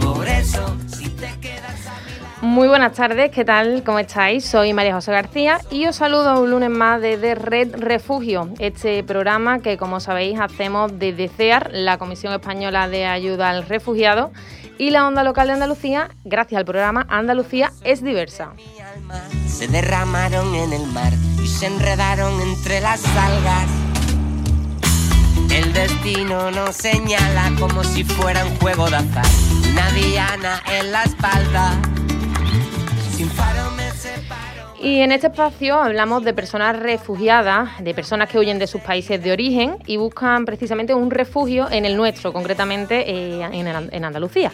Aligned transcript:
Muy 0.00 0.26
Muy 2.40 2.66
buenas 2.66 2.94
tardes, 2.94 3.30
¿qué 3.30 3.44
tal? 3.44 3.84
¿Cómo 3.84 4.00
estáis? 4.00 4.44
Soy 4.44 4.72
María 4.72 4.94
José 4.94 5.12
García 5.12 5.60
y 5.70 5.86
os 5.86 5.94
saludo 5.94 6.42
un 6.42 6.50
lunes 6.50 6.70
más 6.70 7.00
desde 7.00 7.36
Red 7.36 7.76
Refugio, 7.76 8.48
este 8.58 9.04
programa 9.04 9.60
que 9.60 9.76
como 9.76 10.00
sabéis 10.00 10.40
hacemos 10.40 10.98
desde 10.98 11.28
CEAR, 11.28 11.70
la 11.72 11.98
Comisión 11.98 12.32
Española 12.32 12.88
de 12.88 13.06
Ayuda 13.06 13.50
al 13.50 13.64
Refugiado 13.64 14.32
y 14.78 14.90
la 14.90 15.06
onda 15.06 15.22
local 15.22 15.46
de 15.46 15.54
Andalucía, 15.54 16.10
gracias 16.24 16.58
al 16.58 16.64
programa 16.64 17.06
Andalucía 17.08 17.72
es 17.84 18.02
diversa. 18.02 18.52
Se 19.46 19.68
derramaron 19.68 20.54
en 20.54 20.72
el 20.72 20.86
mar 20.86 21.12
y 21.42 21.46
se 21.46 21.66
enredaron 21.66 22.40
entre 22.40 22.80
las 22.80 23.04
algas. 23.06 23.68
El 25.50 25.72
destino 25.72 26.50
nos 26.50 26.76
señala 26.76 27.52
como 27.58 27.84
si 27.84 28.04
fuera 28.04 28.44
un 28.44 28.56
juego 28.56 28.88
de 28.88 28.96
azar. 28.96 29.26
Una 29.70 29.90
diana 29.90 30.62
en 30.78 30.92
la 30.92 31.02
espalda. 31.02 31.80
Sin 33.14 33.30
faro 33.30 33.70
me 33.72 33.90
y 34.82 35.00
en 35.00 35.12
este 35.12 35.28
espacio 35.28 35.80
hablamos 35.80 36.24
de 36.24 36.34
personas 36.34 36.76
refugiadas, 36.78 37.82
de 37.82 37.94
personas 37.94 38.28
que 38.28 38.38
huyen 38.38 38.58
de 38.58 38.66
sus 38.66 38.80
países 38.80 39.22
de 39.22 39.30
origen 39.30 39.76
y 39.86 39.96
buscan 39.96 40.44
precisamente 40.44 40.92
un 40.92 41.10
refugio 41.10 41.70
en 41.70 41.84
el 41.84 41.96
nuestro, 41.96 42.32
concretamente 42.32 43.08
eh, 43.08 43.48
en 43.52 44.04
Andalucía. 44.04 44.50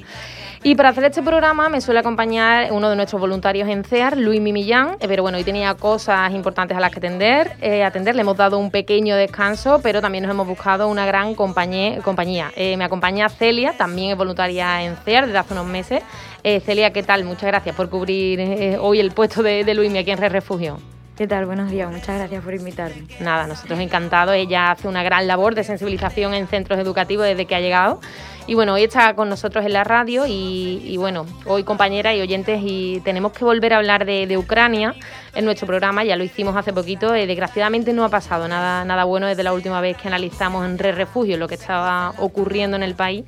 Y 0.68 0.74
para 0.74 0.90
hacer 0.90 1.04
este 1.04 1.22
programa 1.22 1.70
me 1.70 1.80
suele 1.80 2.00
acompañar 2.00 2.70
uno 2.72 2.90
de 2.90 2.96
nuestros 2.96 3.18
voluntarios 3.18 3.66
en 3.70 3.84
CEAR, 3.84 4.18
Luis 4.18 4.38
Mimillán, 4.38 4.98
eh, 5.00 5.08
pero 5.08 5.22
bueno, 5.22 5.38
hoy 5.38 5.44
tenía 5.44 5.72
cosas 5.72 6.30
importantes 6.34 6.76
a 6.76 6.80
las 6.80 6.90
que 6.90 6.98
atender, 6.98 7.52
eh, 7.62 7.82
atender. 7.82 8.14
Le 8.14 8.20
hemos 8.20 8.36
dado 8.36 8.58
un 8.58 8.70
pequeño 8.70 9.16
descanso, 9.16 9.80
pero 9.82 10.02
también 10.02 10.24
nos 10.24 10.30
hemos 10.30 10.46
buscado 10.46 10.88
una 10.88 11.06
gran 11.06 11.34
compañía. 11.34 12.52
Eh, 12.54 12.76
me 12.76 12.84
acompaña 12.84 13.30
Celia, 13.30 13.78
también 13.78 14.10
es 14.10 14.18
voluntaria 14.18 14.82
en 14.82 14.94
CEAR 14.96 15.24
desde 15.24 15.38
hace 15.38 15.54
unos 15.54 15.64
meses. 15.64 16.02
Celia, 16.42 16.92
¿qué 16.92 17.02
tal? 17.02 17.24
Muchas 17.24 17.46
gracias 17.46 17.74
por 17.74 17.88
cubrir 17.88 18.78
hoy 18.78 19.00
el 19.00 19.12
puesto 19.12 19.42
de, 19.42 19.64
de 19.64 19.74
Luis 19.74 19.90
aquí 19.96 20.10
en 20.10 20.18
Re 20.18 20.28
Refugio. 20.28 20.97
¿Qué 21.18 21.26
tal? 21.26 21.46
Buenos 21.46 21.68
días, 21.68 21.90
muchas 21.90 22.16
gracias 22.16 22.44
por 22.44 22.54
invitarme. 22.54 23.02
Nada, 23.18 23.48
nosotros 23.48 23.80
encantados. 23.80 24.36
Ella 24.36 24.70
hace 24.70 24.86
una 24.86 25.02
gran 25.02 25.26
labor 25.26 25.56
de 25.56 25.64
sensibilización 25.64 26.32
en 26.32 26.46
centros 26.46 26.78
educativos 26.78 27.26
desde 27.26 27.44
que 27.44 27.56
ha 27.56 27.60
llegado 27.60 28.00
y 28.46 28.54
bueno, 28.54 28.74
hoy 28.74 28.84
está 28.84 29.12
con 29.14 29.28
nosotros 29.28 29.66
en 29.66 29.72
la 29.72 29.82
radio 29.82 30.26
y, 30.28 30.96
bueno, 30.96 31.26
hoy 31.44 31.64
compañeras 31.64 32.14
y 32.14 32.20
oyentes 32.20 32.60
y 32.62 33.00
tenemos 33.00 33.32
que 33.32 33.44
volver 33.44 33.74
a 33.74 33.78
hablar 33.78 34.06
de, 34.06 34.38
Ucrania 34.38 34.94
en 35.34 35.44
nuestro 35.44 35.66
programa, 35.66 36.04
ya 36.04 36.14
lo 36.14 36.22
hicimos 36.22 36.54
hace 36.54 36.72
poquito, 36.72 37.12
eh, 37.12 37.26
desgraciadamente 37.26 37.92
no 37.92 38.04
ha 38.04 38.08
pasado 38.08 38.46
nada, 38.46 38.84
nada 38.84 39.02
bueno 39.02 39.26
desde 39.26 39.42
la 39.42 39.52
última 39.52 39.80
vez 39.80 39.96
que 39.96 40.06
analizamos 40.06 40.64
en 40.64 40.78
Re 40.78 40.92
Refugio 40.92 41.36
lo 41.36 41.48
que 41.48 41.56
estaba 41.56 42.14
ocurriendo 42.18 42.76
en 42.76 42.84
el 42.84 42.94
país. 42.94 43.24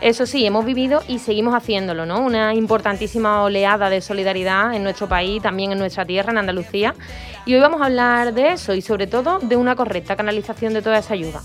Eso 0.00 0.26
sí, 0.26 0.44
hemos 0.44 0.64
vivido 0.64 1.02
y 1.08 1.18
seguimos 1.18 1.54
haciéndolo, 1.54 2.06
¿no? 2.06 2.20
Una 2.20 2.54
importantísima 2.54 3.42
oleada 3.42 3.90
de 3.90 4.00
solidaridad 4.00 4.74
en 4.74 4.82
nuestro 4.82 5.08
país, 5.08 5.42
también 5.42 5.72
en 5.72 5.78
nuestra 5.78 6.04
tierra, 6.04 6.32
en 6.32 6.38
Andalucía. 6.38 6.94
Y 7.46 7.54
hoy 7.54 7.60
vamos 7.60 7.80
a 7.80 7.86
hablar 7.86 8.34
de 8.34 8.52
eso 8.52 8.74
y 8.74 8.82
sobre 8.82 9.06
todo 9.06 9.38
de 9.38 9.56
una 9.56 9.76
correcta 9.76 10.16
canalización 10.16 10.74
de 10.74 10.82
toda 10.82 10.98
esa 10.98 11.14
ayuda 11.14 11.42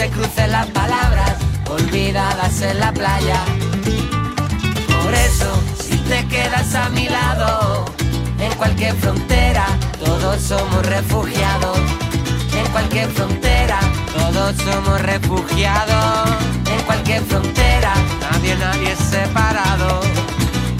se 0.00 0.08
crucen 0.08 0.50
las 0.50 0.66
palabras 0.68 1.36
olvidadas 1.68 2.62
en 2.62 2.80
la 2.80 2.90
playa. 2.90 3.44
Por 5.02 5.12
eso, 5.12 5.62
si 5.78 5.94
te 5.98 6.26
quedas 6.26 6.74
a 6.74 6.88
mi 6.88 7.06
lado, 7.06 7.84
en 8.38 8.50
cualquier 8.54 8.94
frontera, 8.94 9.66
todos 10.02 10.40
somos 10.40 10.86
refugiados. 10.86 11.78
En 12.56 12.66
cualquier 12.72 13.10
frontera, 13.10 13.59
todos 14.12 14.56
somos 14.56 15.00
refugiados 15.02 16.30
en 16.66 16.82
cualquier 16.84 17.22
frontera. 17.24 17.94
Nadie, 18.20 18.56
nadie 18.56 18.92
es 18.92 18.98
separado 18.98 20.00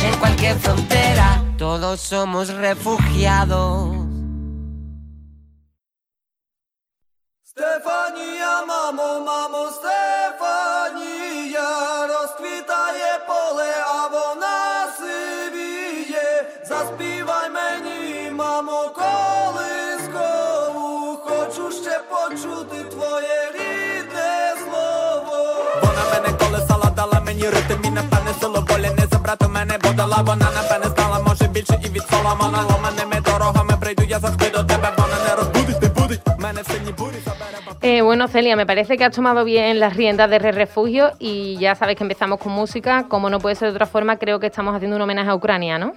en 0.02 0.18
cualquier 0.18 0.58
frontera. 0.58 1.42
Todos 1.56 2.00
somos 2.00 2.48
refugiados. 2.54 3.96
Stefania, 7.44 8.64
mamo, 8.66 9.20
mamo, 9.24 9.70
Stefania. 9.70 9.99
колесала, 27.39 27.39
дала 27.39 27.39
мені 27.39 27.43
ритм 27.43 27.85
і 27.85 27.89
напевне 27.89 28.33
силу 28.39 28.65
волі 28.69 28.89
не 28.97 29.05
забрати 29.11 29.47
мене, 29.47 29.77
бо 29.83 29.89
дала 29.89 30.17
вона 30.17 30.47
напевне 30.55 30.95
знала, 30.95 31.19
може 31.27 31.47
більше 31.47 31.79
і 31.85 31.89
від 31.89 32.03
соломона 32.03 32.63
ломаними 32.69 33.21
дорогами 33.25 33.73
прийду, 33.79 34.03
я 34.03 34.19
завжди 34.19 34.49
до 34.49 34.63
тебе, 34.63 34.91
вона 34.97 35.15
не 35.27 35.35
розбудить, 35.35 35.81
не 35.81 35.87
будить 35.87 36.21
мене 36.39 36.61
в 36.61 36.67
сильні 36.67 36.91
бурі. 36.97 37.15
Eh, 37.81 38.01
bueno, 38.01 38.27
Celia, 38.27 38.55
me 38.55 38.65
parece 38.65 38.97
que 38.97 39.03
has 39.05 39.15
tomado 39.15 39.45
bien 39.45 39.79
las 39.79 39.95
riendas 39.95 40.27
de 40.31 40.39
Re 40.39 40.51
Refugio 40.51 41.11
y 41.19 41.55
ya 41.59 41.75
sabes 41.75 41.95
que 41.97 42.03
empezamos 42.03 42.39
con 42.39 42.51
música. 42.51 43.03
Como 43.07 43.29
no 43.29 43.37
puede 43.39 43.55
ser 43.55 43.67
de 43.69 43.75
otra 43.75 43.85
forma, 43.85 44.17
creo 44.17 44.39
que 44.39 44.47
estamos 44.47 44.73
haciendo 44.75 44.95
un 44.95 45.03
homenaje 45.03 45.29
a 45.29 45.35
Ucrania, 45.35 45.77
¿no? 45.77 45.93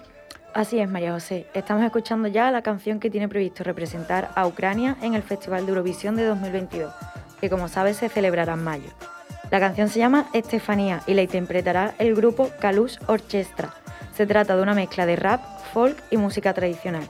Así 0.53 0.79
es, 0.81 0.89
María 0.91 1.13
José. 1.13 1.47
Estamos 1.55 1.83
escuchando 1.85 2.29
ya 2.29 2.51
la 2.51 2.61
canción 2.61 3.01
que 3.01 3.09
tiene 3.11 3.27
previsto 3.29 3.65
representar 3.65 4.29
a 4.35 4.47
Ucrania 4.47 4.97
en 5.01 5.15
el 5.15 5.23
Festival 5.23 5.65
de 5.65 5.71
Eurovisión 5.73 6.15
de 6.17 6.25
2022, 6.27 6.93
que 7.41 7.49
como 7.49 7.69
sabes 7.69 7.97
se 7.97 8.09
celebrará 8.11 8.53
en 8.53 8.65
mayo. 8.65 8.91
La 9.52 9.60
canción 9.60 9.90
se 9.90 10.00
llama 10.00 10.28
Estefanía 10.34 11.02
y 11.06 11.14
la 11.14 11.22
interpretará 11.22 11.94
el 12.00 12.16
grupo 12.16 12.50
Kalush 12.60 12.98
Orchestra. 13.08 13.74
Se 14.16 14.26
trata 14.26 14.56
de 14.56 14.62
una 14.62 14.74
mezcla 14.74 15.06
de 15.06 15.16
rap, 15.16 15.42
folk 15.74 15.98
y 16.12 16.18
música 16.18 16.54
tradicional. 16.54 17.08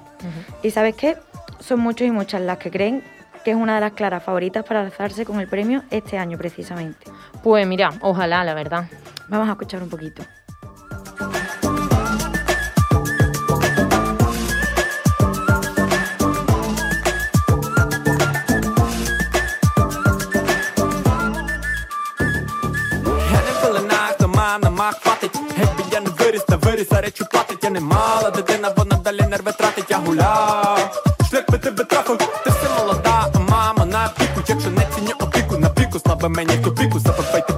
¿Y 0.61 0.71
sabes 0.71 0.95
qué? 0.95 1.17
Son 1.59 1.79
muchos 1.79 2.07
y 2.07 2.11
muchas 2.11 2.41
las 2.41 2.57
que 2.57 2.71
creen 2.71 3.03
que 3.43 3.51
es 3.51 3.57
una 3.57 3.75
de 3.75 3.81
las 3.81 3.93
claras 3.93 4.23
favoritas 4.23 4.63
para 4.65 4.81
alzarse 4.81 5.25
con 5.25 5.39
el 5.39 5.47
premio 5.47 5.83
este 5.89 6.17
año 6.17 6.37
precisamente. 6.37 7.05
Pues 7.43 7.67
mira, 7.67 7.91
ojalá, 8.01 8.43
la 8.43 8.53
verdad. 8.53 8.85
Vamos 9.27 9.49
a 9.49 9.51
escuchar 9.51 9.83
un 9.83 9.89
poquito. 9.89 10.23
білі 26.83 26.89
за 26.91 27.01
речі 27.01 27.23
платить, 27.31 27.63
я 27.63 27.69
не 27.69 27.79
мала. 27.79 28.29
Дитина, 28.29 28.73
вона 28.77 28.95
далі 28.95 29.21
нерви 29.29 29.51
тратить, 29.51 29.85
я 29.89 29.97
гуляв. 29.97 31.03
Шлях 31.29 31.43
би 31.51 31.57
тебе 31.57 31.83
трафив, 31.83 32.17
ти 32.17 32.49
все 32.49 32.69
молода, 32.79 33.31
а 33.35 33.39
мама 33.39 33.85
на 33.85 34.11
піку, 34.17 34.41
якщо 34.47 34.69
не 34.69 34.87
ціню 34.95 35.11
опіку, 35.19 35.57
на 35.57 35.69
піку, 35.69 35.99
слабе 35.99 36.27
мені 36.27 36.57
копіку, 36.63 36.99
запивайте 36.99 37.53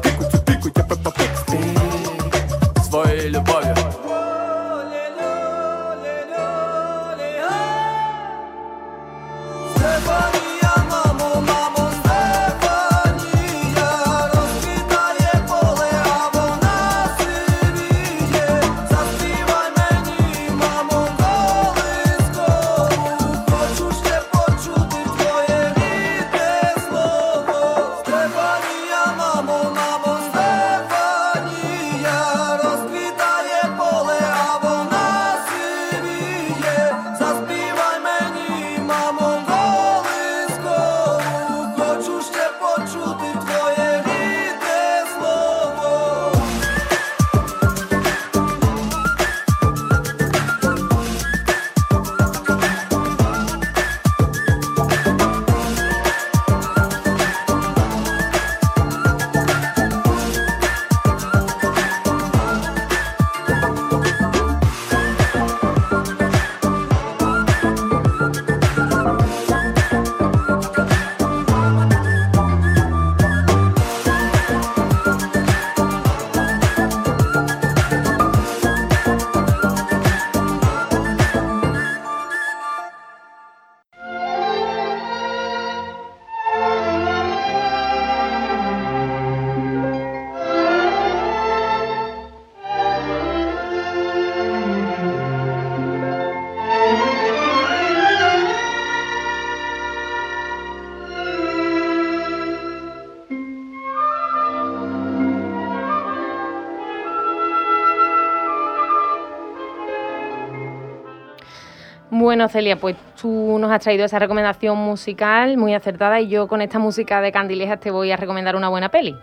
Bueno, 112.36 112.50
Celia, 112.50 112.76
pues 112.76 112.98
tú 113.22 113.58
nos 113.62 113.72
has 113.72 113.82
traído 113.82 114.04
esa 114.04 114.20
recomendación 114.20 114.78
musical 114.78 115.56
muy 115.56 115.74
acertada 115.74 116.20
y 116.20 116.28
yo 116.28 116.50
con 116.50 116.62
esta 116.62 116.80
música 116.80 117.22
de 117.22 117.32
Candilejas 117.32 117.80
te 117.80 117.92
voy 117.92 118.12
a 118.12 118.18
recomendar 118.18 118.58
una 118.58 118.68
buena 118.68 118.90
peli. 118.90 119.16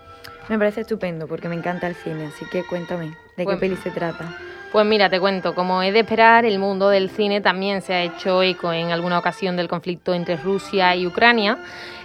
Me 0.49 0.57
parece 0.57 0.81
estupendo 0.81 1.27
porque 1.27 1.47
me 1.47 1.55
encanta 1.55 1.87
el 1.87 1.95
cine, 1.95 2.29
así 2.29 2.47
que 2.51 2.65
cuéntame, 2.65 3.09
¿de 3.09 3.15
qué 3.37 3.45
Pues- 3.45 3.59
peli 3.59 3.77
se 3.77 3.91
trata? 3.91 4.35
Pues 4.73 4.87
mira, 4.87 5.11
te 5.11 5.21
cuento, 5.21 5.55
como 5.55 5.83
es 5.83 5.93
de 5.93 6.01
esperar, 6.01 6.47
el 6.47 6.59
mundo 6.59 6.89
del 6.89 7.11
cine 7.11 7.43
también 7.43 7.83
se 7.83 7.93
ha 7.93 8.03
hecho 8.03 8.43
eco 8.43 8.73
en 8.73 8.93
alguna 8.93 9.19
ocasión 9.19 9.59
del 9.59 9.69
conflicto 9.69 10.15
entre 10.15 10.39
Rusia 10.39 10.97
y 10.97 11.07
Ucrania. 11.07 11.59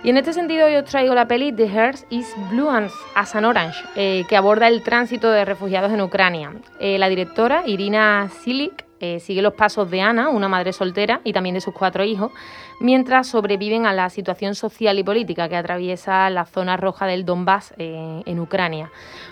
Y 0.04 0.10
en 0.10 0.18
este 0.18 0.34
sentido 0.34 0.68
yo 0.68 0.80
os 0.80 0.86
traigo 0.86 1.16
la 1.16 1.26
peli 1.26 1.54
The 1.54 1.70
Heart 1.70 2.00
is 2.10 2.28
Blue 2.50 2.70
as, 2.70 2.92
as 3.16 3.34
an 3.34 3.46
Orange, 3.46 3.80
eh, 3.96 4.26
que 4.28 4.36
aborda 4.36 4.68
el 4.68 4.84
tránsito 4.84 5.32
de 5.32 5.46
refugiados 5.46 5.94
en 5.94 6.02
Ucrania. 6.02 6.52
Eh, 6.82 6.98
la 7.00 7.08
directora, 7.08 7.64
Irina 7.66 8.28
Silik, 8.42 8.84
eh, 9.00 9.20
sigue 9.20 9.42
los 9.42 9.54
pasos 9.54 9.90
de 9.92 10.02
Ana, 10.02 10.30
una 10.30 10.48
madre 10.48 10.74
soltera, 10.74 11.22
y 11.24 11.34
también 11.34 11.54
de 11.56 11.62
sus 11.62 11.74
cuatro 11.74 12.04
hijos, 12.04 12.32
mientras 12.80 13.28
sobreviven 13.28 13.86
a 13.86 13.94
la 13.94 14.10
situación 14.10 14.56
social 14.56 14.98
y 15.00 15.04
política 15.04 15.48
que 15.50 15.56
atraviesa 15.56 16.30
la 16.30 16.46
zona 16.46 16.78
roja 16.78 17.06
del 17.08 17.26
Donbass 17.26 17.74
eh, 17.78 18.22
en 18.26 18.40
Ucrania. 18.40 18.90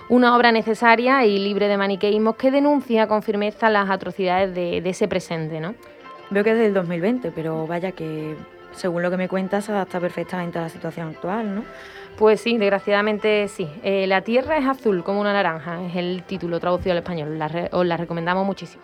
Una 0.09 0.35
obra 0.35 0.51
necesaria 0.51 1.25
y 1.25 1.37
libre 1.39 1.67
de 1.67 1.77
maniqueísmos 1.77 2.35
que 2.35 2.51
denuncia 2.51 3.07
con 3.07 3.23
firmeza 3.23 3.69
las 3.69 3.89
atrocidades 3.89 4.53
de, 4.53 4.81
de 4.81 4.89
ese 4.89 5.07
presente. 5.07 5.59
¿no? 5.59 5.75
Veo 6.29 6.43
que 6.43 6.51
es 6.51 6.57
del 6.57 6.73
2020, 6.73 7.31
pero 7.31 7.67
vaya 7.67 7.91
que, 7.91 8.35
según 8.71 9.01
lo 9.03 9.09
que 9.11 9.17
me 9.17 9.27
cuentas, 9.27 9.65
se 9.65 9.71
adapta 9.71 9.99
perfectamente 9.99 10.57
a 10.59 10.63
la 10.63 10.69
situación 10.69 11.09
actual, 11.09 11.55
¿no? 11.55 11.63
Pues 12.17 12.39
sí, 12.39 12.57
desgraciadamente 12.57 13.47
sí. 13.49 13.67
Eh, 13.83 14.07
la 14.07 14.21
tierra 14.21 14.57
es 14.57 14.65
azul 14.65 15.03
como 15.03 15.19
una 15.19 15.33
naranja, 15.33 15.83
es 15.85 15.95
el 15.97 16.23
título 16.23 16.61
traducido 16.61 16.93
al 16.93 16.99
español. 16.99 17.37
La 17.37 17.49
re- 17.49 17.69
os 17.73 17.85
la 17.85 17.97
recomendamos 17.97 18.45
muchísimo. 18.45 18.83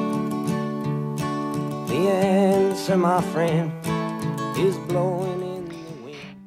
The 2.01 2.07
answer, 2.07 2.97
my 2.97 3.21
friend, 3.31 3.71
is 4.57 4.75
blowing. 4.89 5.30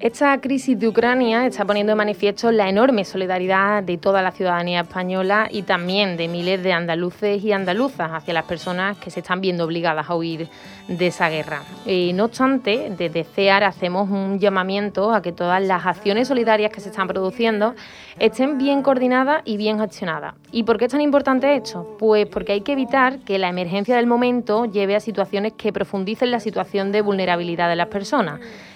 Esta 0.04 0.38
crisis 0.38 0.78
de 0.78 0.86
Ucrania 0.86 1.46
está 1.46 1.64
poniendo 1.64 1.92
de 1.92 1.96
manifiesto 1.96 2.52
la 2.52 2.68
enorme 2.68 3.06
solidaridad 3.06 3.82
de 3.82 3.96
toda 3.96 4.20
la 4.20 4.32
ciudadanía 4.32 4.82
española 4.82 5.48
y 5.50 5.62
también 5.62 6.18
de 6.18 6.28
miles 6.28 6.62
de 6.62 6.74
andaluces 6.74 7.42
y 7.42 7.52
andaluzas 7.52 8.10
hacia 8.12 8.34
las 8.34 8.44
personas 8.44 8.98
que 8.98 9.10
se 9.10 9.20
están 9.20 9.40
viendo 9.40 9.64
obligadas 9.64 10.10
a 10.10 10.14
huir 10.14 10.50
de 10.88 11.06
esa 11.06 11.30
guerra. 11.30 11.62
Eh, 11.86 12.12
no 12.12 12.26
obstante, 12.26 12.92
desde 12.98 13.24
CEAR 13.24 13.64
hacemos 13.64 14.10
un 14.10 14.38
llamamiento 14.38 15.10
a 15.10 15.22
que 15.22 15.32
todas 15.32 15.62
las 15.62 15.86
acciones 15.86 16.28
solidarias 16.28 16.70
que 16.70 16.82
se 16.82 16.90
están 16.90 17.08
produciendo 17.08 17.74
estén 18.18 18.58
bien 18.58 18.82
coordinadas 18.82 19.40
y 19.46 19.56
bien 19.56 19.78
gestionadas. 19.78 20.34
¿Y 20.52 20.64
por 20.64 20.76
qué 20.76 20.84
es 20.84 20.90
tan 20.90 21.00
importante 21.00 21.56
esto? 21.56 21.96
Pues 21.98 22.26
porque 22.26 22.52
hay 22.52 22.60
que 22.60 22.72
evitar 22.72 23.20
que 23.20 23.38
la 23.38 23.48
emergencia 23.48 23.96
del 23.96 24.06
momento 24.06 24.66
lleve 24.66 24.96
a 24.96 25.00
situaciones 25.00 25.54
que 25.54 25.72
profundicen 25.72 26.30
la 26.30 26.40
situación 26.40 26.92
de 26.92 27.00
vulnerabilidad 27.00 27.70
de 27.70 27.76
las 27.76 27.88
personas. 27.88 28.40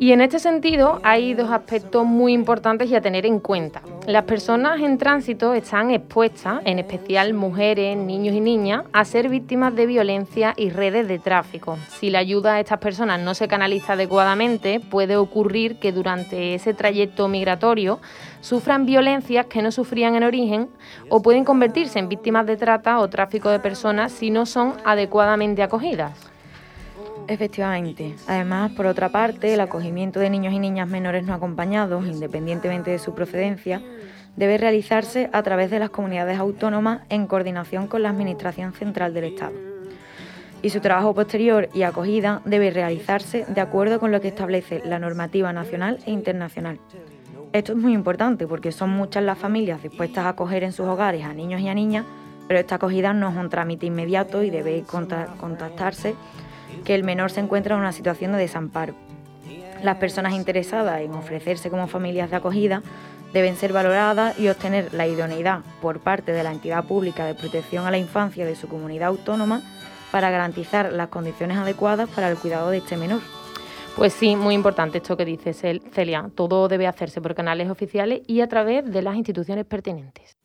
Y 0.00 0.12
en 0.12 0.20
este 0.20 0.38
sentido 0.38 1.00
hay 1.02 1.34
dos 1.34 1.50
aspectos 1.50 2.06
muy 2.06 2.32
importantes 2.32 2.88
y 2.88 2.94
a 2.94 3.00
tener 3.00 3.26
en 3.26 3.40
cuenta. 3.40 3.82
Las 4.06 4.24
personas 4.24 4.80
en 4.80 4.96
tránsito 4.96 5.54
están 5.54 5.90
expuestas, 5.90 6.62
en 6.64 6.78
especial 6.78 7.34
mujeres, 7.34 7.96
niños 7.96 8.36
y 8.36 8.40
niñas, 8.40 8.84
a 8.92 9.04
ser 9.04 9.28
víctimas 9.28 9.74
de 9.74 9.86
violencia 9.86 10.54
y 10.56 10.70
redes 10.70 11.08
de 11.08 11.18
tráfico. 11.18 11.76
Si 11.88 12.10
la 12.10 12.20
ayuda 12.20 12.54
a 12.54 12.60
estas 12.60 12.78
personas 12.78 13.20
no 13.20 13.34
se 13.34 13.48
canaliza 13.48 13.94
adecuadamente, 13.94 14.78
puede 14.78 15.16
ocurrir 15.16 15.80
que 15.80 15.90
durante 15.90 16.54
ese 16.54 16.74
trayecto 16.74 17.26
migratorio 17.26 17.98
sufran 18.40 18.86
violencias 18.86 19.46
que 19.46 19.62
no 19.62 19.72
sufrían 19.72 20.14
en 20.14 20.22
origen 20.22 20.68
o 21.08 21.22
pueden 21.22 21.44
convertirse 21.44 21.98
en 21.98 22.08
víctimas 22.08 22.46
de 22.46 22.56
trata 22.56 23.00
o 23.00 23.08
tráfico 23.08 23.50
de 23.50 23.58
personas 23.58 24.12
si 24.12 24.30
no 24.30 24.46
son 24.46 24.74
adecuadamente 24.84 25.60
acogidas. 25.60 26.37
Efectivamente. 27.28 28.14
Además, 28.26 28.72
por 28.72 28.86
otra 28.86 29.10
parte, 29.10 29.52
el 29.52 29.60
acogimiento 29.60 30.18
de 30.18 30.30
niños 30.30 30.54
y 30.54 30.58
niñas 30.58 30.88
menores 30.88 31.24
no 31.24 31.34
acompañados, 31.34 32.06
independientemente 32.06 32.90
de 32.90 32.98
su 32.98 33.14
procedencia, 33.14 33.82
debe 34.36 34.56
realizarse 34.56 35.28
a 35.32 35.42
través 35.42 35.70
de 35.70 35.78
las 35.78 35.90
comunidades 35.90 36.38
autónomas 36.38 37.02
en 37.10 37.26
coordinación 37.26 37.86
con 37.86 38.02
la 38.02 38.08
Administración 38.08 38.72
Central 38.72 39.12
del 39.12 39.24
Estado. 39.24 39.52
Y 40.62 40.70
su 40.70 40.80
trabajo 40.80 41.14
posterior 41.14 41.68
y 41.74 41.82
acogida 41.82 42.40
debe 42.46 42.70
realizarse 42.70 43.44
de 43.46 43.60
acuerdo 43.60 44.00
con 44.00 44.10
lo 44.10 44.20
que 44.20 44.28
establece 44.28 44.80
la 44.84 44.98
normativa 44.98 45.52
nacional 45.52 45.98
e 46.06 46.10
internacional. 46.10 46.80
Esto 47.52 47.72
es 47.72 47.78
muy 47.78 47.92
importante 47.92 48.46
porque 48.46 48.72
son 48.72 48.90
muchas 48.90 49.22
las 49.22 49.38
familias 49.38 49.82
dispuestas 49.82 50.24
a 50.24 50.30
acoger 50.30 50.64
en 50.64 50.72
sus 50.72 50.86
hogares 50.86 51.24
a 51.24 51.34
niños 51.34 51.60
y 51.60 51.68
a 51.68 51.74
niñas, 51.74 52.06
pero 52.46 52.58
esta 52.58 52.76
acogida 52.76 53.12
no 53.12 53.28
es 53.28 53.36
un 53.36 53.50
trámite 53.50 53.86
inmediato 53.86 54.42
y 54.42 54.50
debe 54.50 54.82
conta- 54.82 55.34
contactarse 55.38 56.14
que 56.84 56.94
el 56.94 57.04
menor 57.04 57.30
se 57.30 57.40
encuentra 57.40 57.74
en 57.74 57.80
una 57.80 57.92
situación 57.92 58.32
de 58.32 58.38
desamparo. 58.38 58.94
Las 59.82 59.96
personas 59.98 60.32
interesadas 60.34 61.00
en 61.00 61.12
ofrecerse 61.12 61.70
como 61.70 61.86
familias 61.86 62.30
de 62.30 62.36
acogida 62.36 62.82
deben 63.32 63.56
ser 63.56 63.72
valoradas 63.72 64.38
y 64.40 64.48
obtener 64.48 64.92
la 64.94 65.06
idoneidad 65.06 65.60
por 65.80 66.00
parte 66.00 66.32
de 66.32 66.42
la 66.42 66.50
entidad 66.52 66.84
pública 66.84 67.26
de 67.26 67.34
protección 67.34 67.86
a 67.86 67.90
la 67.90 67.98
infancia 67.98 68.46
de 68.46 68.56
su 68.56 68.68
comunidad 68.68 69.08
autónoma 69.08 69.62
para 70.10 70.30
garantizar 70.30 70.92
las 70.92 71.08
condiciones 71.08 71.58
adecuadas 71.58 72.08
para 72.08 72.28
el 72.30 72.38
cuidado 72.38 72.70
de 72.70 72.78
este 72.78 72.96
menor. 72.96 73.20
Pues 73.96 74.12
sí, 74.14 74.36
muy 74.36 74.54
importante 74.54 74.98
esto 74.98 75.16
que 75.16 75.24
dice 75.24 75.50
Cel- 75.50 75.82
Celia. 75.92 76.30
Todo 76.34 76.68
debe 76.68 76.86
hacerse 76.86 77.20
por 77.20 77.34
canales 77.34 77.68
oficiales 77.68 78.22
y 78.26 78.40
a 78.40 78.48
través 78.48 78.90
de 78.90 79.02
las 79.02 79.16
instituciones 79.16 79.66
pertinentes. 79.66 80.36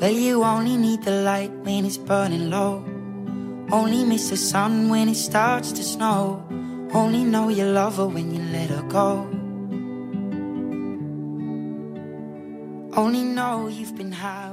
Well, 0.00 0.12
you 0.12 0.44
only 0.44 0.76
need 0.76 1.02
the 1.02 1.22
light 1.22 1.50
when 1.50 1.84
it's 1.84 1.98
burning 1.98 2.50
low. 2.50 2.84
Only 3.72 4.04
miss 4.04 4.30
the 4.30 4.36
sun 4.36 4.88
when 4.90 5.08
it 5.08 5.16
starts 5.16 5.72
to 5.72 5.82
snow. 5.82 6.46
Only 6.92 7.24
know 7.24 7.48
you 7.48 7.64
love 7.64 7.96
her 7.96 8.06
when 8.06 8.32
you 8.32 8.40
let 8.40 8.70
her 8.70 8.82
go. 8.82 9.26
Only 12.96 13.24
know 13.24 13.66
you've 13.66 13.96
been 13.96 14.12
high 14.12 14.52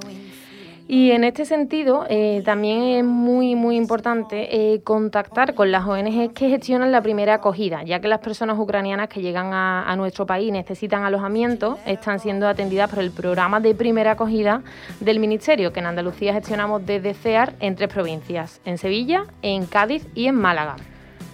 Y 0.88 1.12
en 1.12 1.24
este 1.24 1.46
sentido, 1.46 2.06
eh, 2.10 2.44
también 2.46 2.84
es 2.84 3.04
muy, 3.04 3.56
muy 3.56 3.76
importante 3.76 4.74
eh, 4.74 4.82
contactar 4.84 5.56
con 5.56 5.72
las 5.72 5.88
ONG 5.88 6.32
que 6.32 6.50
gestionan 6.50 6.92
la 6.92 7.02
primera 7.02 7.34
acogida, 7.36 7.82
ya 7.82 8.00
que 8.00 8.08
las 8.08 8.20
personas 8.20 8.60
ucranianas 8.60 9.10
que 9.10 9.22
llegan 9.22 9.52
a, 9.52 9.96
nuestro 9.96 10.28
país 10.28 10.52
necesitan 10.52 11.04
alojamiento 11.04 11.80
están 11.88 12.20
siendo 12.20 12.48
atendidas 12.48 12.90
por 12.90 13.00
el 13.00 13.10
programa 13.10 13.60
de 13.60 13.74
primera 13.74 14.12
acogida 14.12 14.62
del 15.00 15.20
Ministerio, 15.20 15.74
que 15.74 15.80
en 15.80 15.88
Andalucía 15.88 16.34
gestionamos 16.34 16.86
desde 16.86 17.16
CEAR 17.16 17.54
en 17.62 17.76
tres 17.76 17.90
provincias, 17.90 18.62
en 18.64 18.78
Sevilla, 18.78 19.26
en 19.42 19.66
Cádiz 19.66 20.06
y 20.14 20.28
en 20.28 20.36
Málaga. 20.36 20.76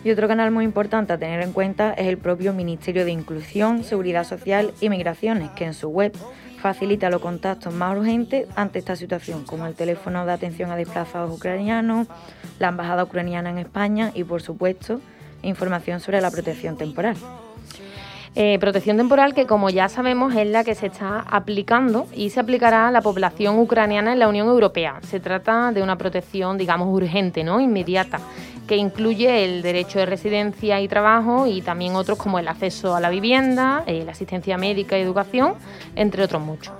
Y 0.03 0.11
otro 0.11 0.27
canal 0.27 0.51
muy 0.51 0.63
importante 0.63 1.11
a 1.11 1.17
tener 1.17 1.41
en 1.41 1.51
cuenta 1.51 1.91
es 1.93 2.07
el 2.07 2.17
propio 2.17 2.53
Ministerio 2.53 3.03
de 3.03 3.11
Inclusión, 3.11 3.83
Seguridad 3.83 4.23
Social 4.23 4.73
y 4.79 4.89
Migraciones, 4.89 5.49
que 5.51 5.65
en 5.65 5.73
su 5.73 5.89
web 5.89 6.13
facilita 6.61 7.09
los 7.09 7.21
contactos 7.21 7.73
más 7.73 7.97
urgentes 7.97 8.47
ante 8.55 8.79
esta 8.79 8.95
situación, 8.95 9.43
como 9.43 9.65
el 9.65 9.73
teléfono 9.73 10.25
de 10.25 10.31
atención 10.31 10.71
a 10.71 10.75
desplazados 10.75 11.35
ucranianos, 11.35 12.07
la 12.59 12.69
embajada 12.69 13.03
ucraniana 13.03 13.49
en 13.49 13.57
España 13.57 14.11
y, 14.13 14.23
por 14.23 14.41
supuesto, 14.41 15.01
información 15.41 15.99
sobre 15.99 16.21
la 16.21 16.31
protección 16.31 16.77
temporal. 16.77 17.17
Eh, 18.33 18.59
protección 18.59 18.95
temporal 18.95 19.33
que, 19.33 19.45
como 19.45 19.69
ya 19.69 19.89
sabemos, 19.89 20.33
es 20.35 20.47
la 20.47 20.63
que 20.63 20.73
se 20.73 20.85
está 20.85 21.19
aplicando 21.19 22.07
y 22.15 22.29
se 22.29 22.39
aplicará 22.39 22.87
a 22.87 22.91
la 22.91 23.01
población 23.01 23.59
ucraniana 23.59 24.13
en 24.13 24.19
la 24.19 24.29
Unión 24.29 24.47
Europea. 24.47 24.99
Se 25.01 25.19
trata 25.19 25.73
de 25.73 25.83
una 25.83 25.97
protección, 25.97 26.57
digamos, 26.57 26.87
urgente, 26.87 27.43
¿no? 27.43 27.59
Inmediata, 27.59 28.21
que 28.71 28.77
incluye 28.77 29.43
el 29.43 29.63
derecho 29.63 29.99
de 29.99 30.05
residencia 30.05 30.79
y 30.79 30.87
trabajo 30.87 31.45
y 31.45 31.61
también 31.61 31.93
otros 31.97 32.17
como 32.17 32.39
el 32.39 32.47
acceso 32.47 32.95
a 32.95 33.01
la 33.01 33.09
vivienda, 33.09 33.83
eh, 33.85 34.03
la 34.05 34.13
asistencia 34.13 34.57
médica 34.57 34.97
y 34.97 35.01
educación, 35.01 35.55
entre 35.93 36.23
otros 36.23 36.41
muchos. 36.41 36.73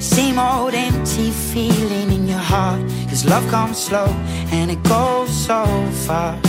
Same 0.00 0.38
old 0.38 0.74
empty 0.74 1.30
feeling 1.30 2.12
in 2.12 2.28
your 2.28 2.38
heart. 2.38 2.80
Cause 3.08 3.24
love 3.24 3.46
comes 3.48 3.78
slow 3.78 4.06
and 4.52 4.70
it 4.70 4.80
goes 4.84 5.28
so 5.28 5.64
fast. 6.06 6.46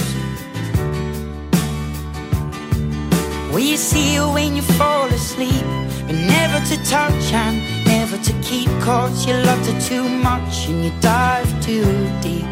Will 3.51 3.65
you 3.65 3.77
see 3.77 4.15
her 4.15 4.31
when 4.31 4.55
you 4.55 4.61
fall 4.61 5.07
asleep? 5.07 5.65
But 6.05 6.15
never 6.15 6.63
to 6.67 6.75
touch 6.85 7.33
and 7.33 7.85
never 7.85 8.17
to 8.17 8.33
keep. 8.41 8.69
Cause 8.81 9.25
you 9.25 9.33
loved 9.33 9.65
her 9.65 9.81
too 9.81 10.07
much 10.07 10.67
and 10.67 10.85
you 10.85 10.91
dive 11.01 11.49
too 11.63 11.85
deep. 12.21 12.45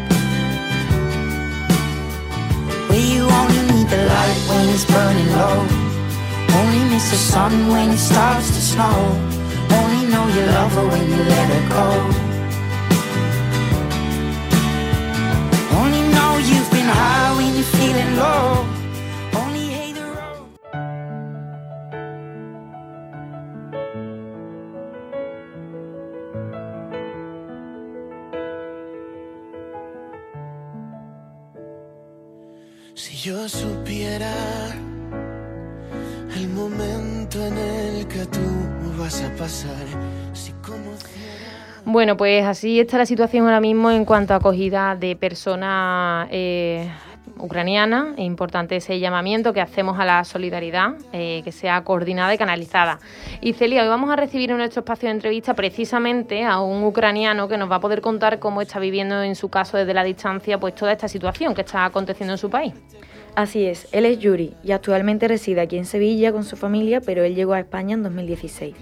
Where 2.88 3.06
you 3.14 3.22
only 3.22 3.62
need 3.72 3.88
the 3.88 4.04
light 4.04 4.40
when 4.48 4.68
it's 4.68 4.84
burning 4.84 5.30
low. 5.32 5.60
Only 6.58 6.90
miss 6.90 7.10
the 7.10 7.16
sun 7.16 7.68
when 7.68 7.90
it 7.90 7.98
starts 7.98 8.48
to 8.48 8.60
snow. 8.60 9.27
Know 10.08 10.26
you 10.26 10.40
love 10.46 10.72
her 10.72 10.86
when 10.88 11.04
you 11.10 11.16
let 11.16 11.48
her 11.52 11.68
go. 11.68 11.86
Only 15.78 16.02
know 16.14 16.38
you've 16.38 16.70
been 16.70 16.88
high 16.88 17.36
when 17.36 17.54
you're 17.54 17.64
feeling 17.64 18.16
low. 18.16 18.77
Bueno, 41.84 42.18
pues 42.18 42.44
así 42.44 42.80
está 42.80 42.98
la 42.98 43.06
situación 43.06 43.46
ahora 43.46 43.60
mismo 43.60 43.90
en 43.90 44.04
cuanto 44.04 44.34
a 44.34 44.36
acogida 44.36 44.94
de 44.94 45.16
personas 45.16 46.28
eh, 46.30 46.86
ucranianas. 47.38 48.08
Es 48.18 48.24
importante 48.24 48.76
ese 48.76 49.00
llamamiento 49.00 49.54
que 49.54 49.62
hacemos 49.62 49.98
a 49.98 50.04
la 50.04 50.22
solidaridad, 50.24 50.96
eh, 51.14 51.40
que 51.44 51.52
sea 51.52 51.82
coordinada 51.84 52.34
y 52.34 52.36
canalizada. 52.36 52.98
Y 53.40 53.54
Celia, 53.54 53.82
hoy 53.82 53.88
vamos 53.88 54.10
a 54.10 54.16
recibir 54.16 54.50
en 54.50 54.58
nuestro 54.58 54.80
espacio 54.80 55.08
de 55.08 55.14
entrevista 55.14 55.54
precisamente 55.54 56.44
a 56.44 56.60
un 56.60 56.84
ucraniano 56.84 57.48
que 57.48 57.56
nos 57.56 57.70
va 57.70 57.76
a 57.76 57.80
poder 57.80 58.02
contar 58.02 58.38
cómo 58.38 58.60
está 58.60 58.78
viviendo 58.78 59.22
en 59.22 59.34
su 59.34 59.48
caso 59.48 59.78
desde 59.78 59.94
la 59.94 60.04
distancia 60.04 60.60
pues 60.60 60.74
toda 60.74 60.92
esta 60.92 61.08
situación 61.08 61.54
que 61.54 61.62
está 61.62 61.86
aconteciendo 61.86 62.34
en 62.34 62.38
su 62.38 62.50
país. 62.50 62.74
Así 63.38 63.66
es, 63.66 63.86
él 63.92 64.04
es 64.04 64.18
Yuri 64.18 64.54
y 64.64 64.72
actualmente 64.72 65.28
reside 65.28 65.60
aquí 65.60 65.78
en 65.78 65.84
Sevilla 65.84 66.32
con 66.32 66.42
su 66.42 66.56
familia, 66.56 67.00
pero 67.00 67.22
él 67.22 67.36
llegó 67.36 67.52
a 67.52 67.60
España 67.60 67.94
en 67.94 68.02
2016. 68.02 68.74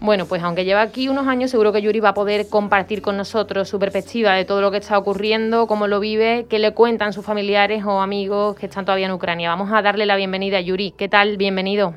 Bueno, 0.00 0.26
pues 0.26 0.42
aunque 0.42 0.64
lleva 0.64 0.82
aquí 0.82 1.08
unos 1.08 1.28
años, 1.28 1.52
seguro 1.52 1.72
que 1.72 1.80
Yuri 1.80 2.00
va 2.00 2.08
a 2.08 2.14
poder 2.14 2.48
compartir 2.48 3.02
con 3.02 3.16
nosotros 3.16 3.68
su 3.68 3.78
perspectiva 3.78 4.34
de 4.34 4.44
todo 4.44 4.62
lo 4.62 4.72
que 4.72 4.78
está 4.78 4.98
ocurriendo, 4.98 5.68
cómo 5.68 5.86
lo 5.86 6.00
vive, 6.00 6.46
qué 6.50 6.58
le 6.58 6.74
cuentan 6.74 7.12
sus 7.12 7.24
familiares 7.24 7.84
o 7.84 8.00
amigos 8.00 8.56
que 8.56 8.66
están 8.66 8.84
todavía 8.84 9.06
en 9.06 9.12
Ucrania. 9.12 9.48
Vamos 9.48 9.70
a 9.72 9.80
darle 9.80 10.06
la 10.06 10.16
bienvenida 10.16 10.56
a 10.56 10.60
Yuri. 10.60 10.90
¿Qué 10.90 11.08
tal? 11.08 11.36
Bienvenido. 11.36 11.94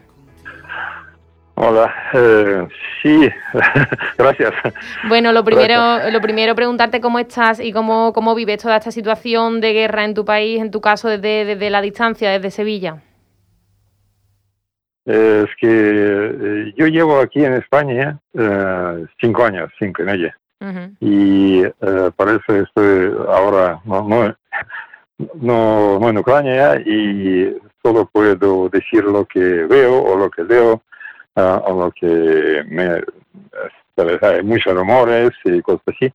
Hola, 1.56 1.94
eh, 2.14 2.68
sí, 3.02 3.30
gracias. 4.18 4.54
Bueno, 5.08 5.32
lo 5.32 5.44
primero, 5.44 6.10
lo 6.10 6.20
primero 6.20 6.56
preguntarte 6.56 7.00
cómo 7.00 7.20
estás 7.20 7.60
y 7.60 7.72
cómo, 7.72 8.12
cómo 8.12 8.34
vives 8.34 8.62
toda 8.62 8.78
esta 8.78 8.90
situación 8.92 9.62
de 9.62 9.74
guerra 9.74 10.04
en 10.04 10.16
tu 10.16 10.26
país, 10.26 10.60
en 10.60 10.72
tu 10.72 10.82
caso 10.82 11.10
desde, 11.10 11.46
desde 11.46 11.70
la 11.70 11.82
distancia, 11.82 12.32
desde 12.32 12.50
Sevilla. 12.50 12.98
Es 15.06 15.50
que 15.60 15.68
eh, 15.70 16.74
yo 16.76 16.88
llevo 16.88 17.20
aquí 17.20 17.44
en 17.44 17.54
España 17.54 18.18
eh, 18.34 19.06
cinco 19.22 19.44
años, 19.44 19.70
cinco 19.78 20.02
y 20.02 20.06
medio, 20.06 20.32
Ujú. 20.62 20.96
y 21.02 21.64
eh, 21.66 22.12
por 22.16 22.30
eso 22.30 22.56
estoy 22.56 23.14
ahora 23.28 23.80
no, 23.86 24.08
no, 24.08 24.36
no, 25.36 26.00
no 26.00 26.10
en 26.10 26.18
Ucrania 26.18 26.80
y 26.80 27.54
solo 27.84 28.10
puedo 28.12 28.70
decir 28.70 29.04
lo 29.04 29.26
que 29.26 29.40
veo 29.40 30.02
o 30.02 30.18
lo 30.18 30.32
que 30.32 30.46
leo 30.46 30.82
ah, 31.36 31.62
o 31.66 31.86
lo 31.86 31.92
que 31.92 32.64
me... 32.68 33.04
Tal 33.96 34.08
vez 34.08 34.24
hay 34.24 34.42
muchos 34.42 34.74
rumores 34.74 35.32
y 35.46 35.62
cosas 35.62 35.84
así 35.88 36.12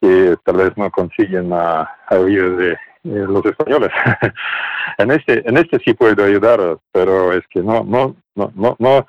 que 0.00 0.36
tal 0.44 0.56
vez 0.56 0.76
no 0.76 0.90
consiguen 0.90 1.52
a, 1.52 1.88
oír 2.10 2.56
de 2.56 2.78
los 3.04 3.44
españoles. 3.44 3.90
en 4.98 5.10
este 5.10 5.48
en 5.48 5.56
este 5.56 5.78
sí 5.84 5.94
puedo 5.94 6.24
ayudar, 6.24 6.78
pero 6.92 7.32
es 7.32 7.46
que 7.48 7.60
no 7.60 7.84
no 7.84 8.16
no 8.34 8.52
no 8.54 8.76
no, 8.78 9.06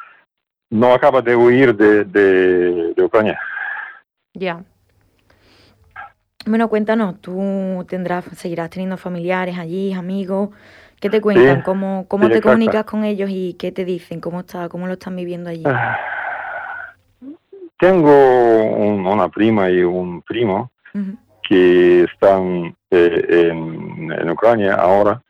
no 0.70 0.94
acaba 0.94 1.22
de 1.22 1.36
huir 1.36 1.76
de, 1.76 2.06
de, 2.06 2.94
de 2.94 3.04
Ucrania. 3.04 3.40
Ya. 4.34 4.64
Bueno, 6.46 6.70
cuéntanos, 6.70 7.20
tú 7.22 7.86
tendrás, 7.88 8.26
seguirás 8.36 8.70
teniendo 8.70 8.98
familiares 8.98 9.58
allí, 9.60 9.94
amigos. 9.94 10.50
¿Qué 11.02 11.10
te 11.10 11.20
cuentan? 11.20 11.58
Sí, 11.58 11.64
¿Cómo, 11.64 12.06
cómo 12.08 12.28
sí, 12.28 12.34
te 12.34 12.42
comunicas 12.42 12.86
con 12.86 13.04
ellos 13.04 13.30
y 13.32 13.56
qué 13.56 13.72
te 13.72 13.84
dicen? 13.86 14.22
¿Cómo 14.22 14.42
está, 14.42 14.70
cómo 14.70 14.86
lo 14.86 14.94
están 14.94 15.16
viviendo 15.16 15.50
allí? 15.50 15.64
Ah, 15.66 15.98
Tengo 17.80 18.64
un- 18.76 19.06
una 19.08 19.28
prima 19.30 19.70
y 19.72 19.82
un 19.82 20.22
primo 20.22 20.72
que 21.50 22.04
están 22.04 22.76
eh, 22.92 23.26
en, 23.50 24.12
en 24.12 24.30
Ucrania 24.30 24.76
ahora. 24.76 25.22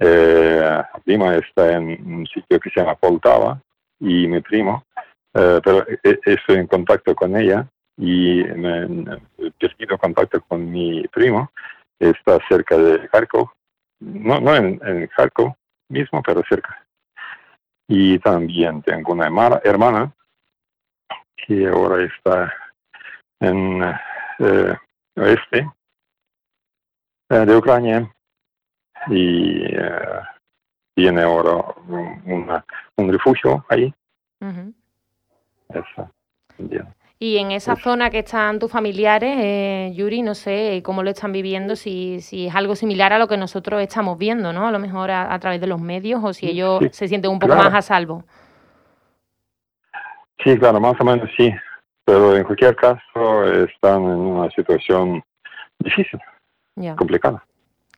Eh, 0.00 0.82
prima 1.04 1.36
está 1.36 1.72
en 1.74 1.84
un 2.14 2.26
sitio 2.26 2.58
que 2.58 2.70
se 2.70 2.80
llama 2.80 2.96
Poltava 2.96 3.62
y 4.00 4.26
mi 4.26 4.40
primo, 4.40 4.82
eh, 5.34 5.60
pero 5.62 5.86
eh, 5.88 6.18
estoy 6.24 6.56
en 6.56 6.66
contacto 6.66 7.14
con 7.14 7.36
ella 7.36 7.64
y 7.96 8.42
me- 8.56 9.04
he 9.38 9.50
perdido 9.52 9.96
contacto 9.98 10.40
con 10.48 10.68
mi 10.68 11.06
primo, 11.12 11.52
está 12.00 12.38
cerca 12.48 12.76
de 12.76 13.08
Kharkov, 13.08 13.48
no, 14.02 14.40
no 14.40 14.54
en, 14.56 14.80
en 14.84 15.06
Kharkov 15.08 15.54
mismo, 15.88 16.22
pero 16.22 16.42
cerca. 16.48 16.84
Y 17.88 18.18
también 18.20 18.82
tengo 18.82 19.12
una 19.12 19.26
hermana, 19.26 19.60
hermana 19.64 20.12
que 21.36 21.66
ahora 21.68 22.04
está 22.04 22.52
en 23.40 23.82
eh, 24.38 24.76
oeste 25.16 25.68
eh, 27.30 27.34
de 27.46 27.56
Ucrania 27.56 28.10
y 29.08 29.64
eh, 29.64 30.20
tiene 30.94 31.22
ahora 31.22 31.54
un, 31.88 32.22
una- 32.26 32.64
un 32.96 33.12
refugio 33.12 33.64
ahí. 33.68 33.92
Eso, 35.70 36.10
bien. 36.58 36.86
Y 37.22 37.38
en 37.38 37.52
esa 37.52 37.76
zona 37.76 38.10
que 38.10 38.18
están 38.18 38.58
tus 38.58 38.68
familiares, 38.72 39.36
eh, 39.38 39.92
Yuri, 39.94 40.22
no 40.22 40.34
sé 40.34 40.82
cómo 40.84 41.04
lo 41.04 41.10
están 41.10 41.30
viviendo, 41.30 41.76
si, 41.76 42.20
si 42.20 42.48
es 42.48 42.54
algo 42.56 42.74
similar 42.74 43.12
a 43.12 43.18
lo 43.20 43.28
que 43.28 43.36
nosotros 43.36 43.80
estamos 43.80 44.18
viendo, 44.18 44.52
¿no? 44.52 44.66
A 44.66 44.72
lo 44.72 44.80
mejor 44.80 45.12
a, 45.12 45.32
a 45.32 45.38
través 45.38 45.60
de 45.60 45.68
los 45.68 45.80
medios 45.80 46.20
o 46.24 46.32
si 46.32 46.48
ellos 46.48 46.80
Sí, 46.80 46.88
se 46.90 47.06
sienten 47.06 47.30
un 47.30 47.38
poco 47.38 47.52
claro. 47.54 47.70
más 47.70 47.74
a 47.78 47.82
salvo. 47.82 48.24
Sí, 50.42 50.58
claro, 50.58 50.80
más 50.80 51.00
o 51.00 51.04
menos 51.04 51.30
sí, 51.36 51.54
pero 52.04 52.36
en 52.36 52.42
cualquier 52.42 52.74
caso 52.74 53.44
están 53.68 54.02
en 54.02 54.18
una 54.18 54.50
situación 54.50 55.22
difícil, 55.78 56.18
complicada. 56.96 57.44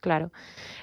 Claro. 0.05 0.31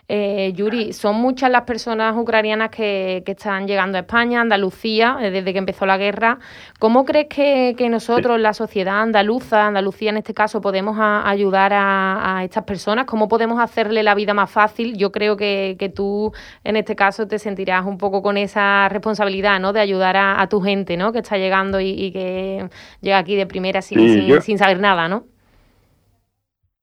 Eh, 0.08 0.52
Yuri, 0.56 0.94
son 0.94 1.16
muchas 1.18 1.52
las 1.52 1.62
personas 1.62 2.16
ucranianas 2.18 2.70
que, 2.72 3.22
que 3.24 3.34
están 3.34 3.68
llegando 3.68 4.00
a 4.00 4.02
España, 4.02 4.42
Andalucía, 4.42 5.18
eh, 5.22 5.30
desde 5.30 5.54
que 5.54 5.60
empezó 5.60 5.86
la 5.86 5.98
guerra. 6.00 6.40
¿Cómo 6.80 7.06
crees 7.06 7.28
que, 7.28 7.76
que 7.78 7.88
nosotros, 7.88 8.40
la 8.40 8.54
sociedad 8.54 9.00
andaluza, 9.00 9.68
Andalucía 9.68 10.10
en 10.10 10.18
este 10.18 10.34
caso, 10.34 10.60
podemos 10.60 10.98
a- 11.00 11.30
ayudar 11.30 11.72
a, 11.74 12.38
a 12.40 12.44
estas 12.44 12.64
personas? 12.64 13.06
¿Cómo 13.06 13.28
podemos 13.28 13.62
hacerle 13.62 14.02
la 14.02 14.16
vida 14.16 14.34
más 14.34 14.50
fácil? 14.50 14.98
Yo 14.98 15.12
creo 15.12 15.38
que, 15.38 15.76
que 15.78 15.88
tú, 15.90 16.34
en 16.64 16.76
este 16.78 16.96
caso, 16.96 17.28
te 17.28 17.38
sentirás 17.38 17.86
un 17.86 18.00
poco 18.00 18.24
con 18.24 18.38
esa 18.38 18.90
responsabilidad, 18.90 19.60
¿no? 19.60 19.72
De 19.72 19.82
ayudar 19.82 20.18
a, 20.18 20.42
a 20.42 20.50
tu 20.50 20.62
gente, 20.62 20.98
¿no? 20.98 21.12
Que 21.14 21.20
está 21.20 21.38
llegando 21.38 21.80
y, 21.80 21.90
y 21.92 22.12
que 22.12 22.70
llega 23.02 23.20
aquí 23.20 23.36
de 23.36 23.46
primera 23.46 23.84
sin, 23.84 24.00
Sí, 24.00 24.10
sin, 24.14 24.26
yo- 24.28 24.42
sin 24.42 24.58
saber 24.58 24.80
nada, 24.80 25.08
¿no? 25.08 25.26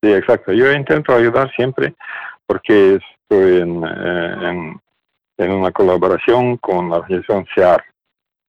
Sí, 0.02 0.12
exacto. 0.12 0.52
Yo 0.52 0.70
intento 0.72 1.12
ayudar 1.12 1.50
siempre 1.56 1.94
porque 2.48 2.98
estoy 3.22 3.60
en, 3.60 3.84
eh, 3.84 4.36
en, 4.48 4.80
en 5.36 5.50
una 5.52 5.70
colaboración 5.70 6.56
con 6.56 6.88
la 6.90 6.96
organización 6.96 7.46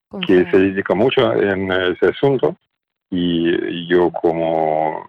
Con 0.10 0.22
que 0.22 0.50
se 0.50 0.58
dedica 0.58 0.96
mucho 0.96 1.34
en 1.34 1.72
ese 1.72 2.08
asunto 2.08 2.56
y 3.12 3.88
yo 3.88 4.10
como 4.12 5.08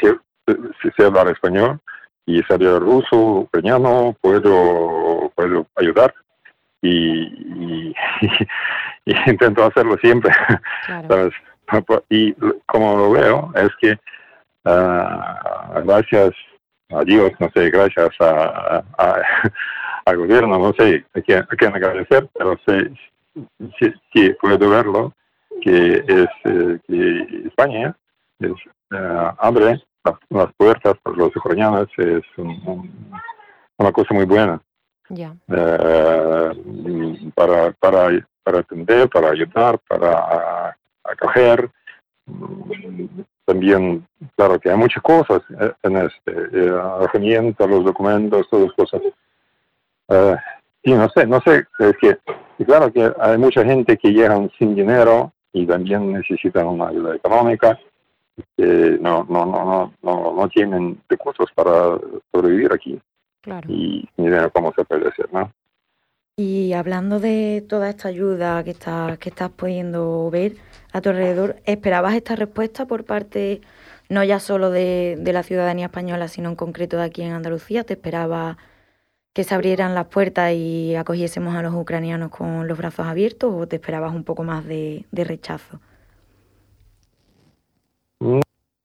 sé- 0.00 1.04
hablar 1.04 1.28
español 1.28 1.78
y 2.26 2.42
sé 2.42 2.54
hablar 2.54 2.80
ruso, 2.80 3.16
ucraniano, 3.16 4.16
puedo, 4.20 5.30
puedo 5.34 5.66
ayudar 5.76 6.14
y, 6.82 7.22
y, 7.22 7.94
y 9.04 9.30
intento 9.30 9.64
hacerlo 9.64 9.96
siempre. 9.98 10.32
Claro. 10.86 11.08
¿sabes? 11.08 11.32
Y 12.08 12.32
como 12.66 12.96
lo 12.96 13.10
veo, 13.12 13.52
es 13.54 13.70
que 13.80 13.96
ah, 14.64 15.82
gracias 15.84 16.32
a 16.90 17.02
Dios, 17.04 17.32
no 17.38 17.50
sé, 17.54 17.70
gracias 17.70 18.10
a, 18.20 18.82
a- 18.98 19.22
al 20.06 20.16
gobierno, 20.16 20.58
no 20.58 20.72
sé 20.72 21.04
a 21.14 21.20
quién, 21.20 21.38
a 21.40 21.56
quién 21.56 21.74
agradecer, 21.74 22.28
pero 22.36 22.56
sé, 22.66 22.90
sí, 23.78 23.92
sí 24.12 24.30
puedo 24.40 24.68
verlo, 24.70 25.12
que 25.62 26.04
es 26.06 26.28
eh, 26.44 26.78
que 26.86 27.42
España 27.46 27.94
es, 28.40 28.52
eh, 28.92 29.30
abre 29.38 29.80
las, 30.04 30.14
las 30.30 30.52
puertas 30.54 30.94
para 31.02 31.16
los 31.16 31.34
ucranianos, 31.36 31.88
es 31.98 32.22
un- 32.38 32.60
un- 32.66 33.12
una 33.78 33.92
cosa 33.92 34.14
muy 34.14 34.24
buena 34.24 34.60
eh, 35.48 36.50
para, 37.34 37.72
para, 37.72 38.26
para 38.42 38.58
atender, 38.60 39.08
para 39.08 39.30
ayudar, 39.30 39.78
para 39.88 40.76
acoger. 41.04 41.70
También, 43.50 44.06
claro 44.36 44.60
que 44.60 44.70
hay 44.70 44.76
muchas 44.76 45.02
cosas 45.02 45.42
eh, 45.60 45.72
en 45.82 45.96
este, 45.96 46.30
eh, 46.30 46.80
herramientas, 47.00 47.68
los 47.68 47.84
documentos, 47.84 48.48
todas 48.48 48.72
cosas. 48.74 49.02
Eh, 50.08 50.36
y 50.84 50.92
no 50.92 51.08
sé, 51.08 51.26
no 51.26 51.40
sé, 51.40 51.64
es 51.80 51.96
que, 52.00 52.16
y 52.58 52.64
claro 52.64 52.92
que 52.92 53.12
hay 53.18 53.38
mucha 53.38 53.64
gente 53.64 53.96
que 53.96 54.12
llegan 54.12 54.52
sin 54.56 54.76
dinero 54.76 55.32
y 55.52 55.66
también 55.66 56.12
necesitan 56.12 56.68
una 56.68 56.90
ayuda 56.90 57.16
económica, 57.16 57.76
que 58.56 58.98
no, 59.00 59.26
no, 59.28 59.44
no, 59.44 59.64
no, 59.64 59.94
no, 60.00 60.32
no 60.32 60.48
tienen 60.48 61.00
recursos 61.08 61.50
para 61.52 61.98
sobrevivir 62.32 62.72
aquí 62.72 63.00
Claro. 63.40 63.66
y 63.68 64.08
idea 64.16 64.48
cómo 64.50 64.72
se 64.76 64.84
puede 64.84 65.08
hacer, 65.08 65.28
¿no? 65.32 65.52
Y 66.36 66.72
hablando 66.72 67.18
de 67.18 67.66
toda 67.68 67.90
esta 67.90 68.06
ayuda 68.06 68.62
que 68.62 68.70
estás, 68.70 69.18
que 69.18 69.30
estás 69.30 69.50
pudiendo 69.50 70.30
ver 70.30 70.52
a 70.92 71.00
tu 71.00 71.10
alrededor, 71.10 71.56
¿esperabas 71.64 72.14
esta 72.14 72.36
respuesta 72.36 72.86
por 72.86 73.04
parte 73.04 73.60
no 74.08 74.24
ya 74.24 74.40
solo 74.40 74.70
de, 74.70 75.16
de 75.18 75.32
la 75.32 75.42
ciudadanía 75.42 75.86
española, 75.86 76.28
sino 76.28 76.48
en 76.48 76.56
concreto 76.56 76.96
de 76.96 77.04
aquí 77.04 77.22
en 77.22 77.32
Andalucía? 77.32 77.84
¿Te 77.84 77.94
esperabas 77.94 78.56
que 79.32 79.44
se 79.44 79.54
abrieran 79.54 79.94
las 79.94 80.06
puertas 80.06 80.52
y 80.52 80.96
acogiésemos 80.96 81.54
a 81.54 81.62
los 81.62 81.74
ucranianos 81.74 82.30
con 82.30 82.66
los 82.66 82.76
brazos 82.76 83.06
abiertos 83.06 83.52
o 83.54 83.66
te 83.68 83.76
esperabas 83.76 84.14
un 84.14 84.24
poco 84.24 84.42
más 84.42 84.64
de, 84.66 85.04
de 85.12 85.24
rechazo? 85.24 85.80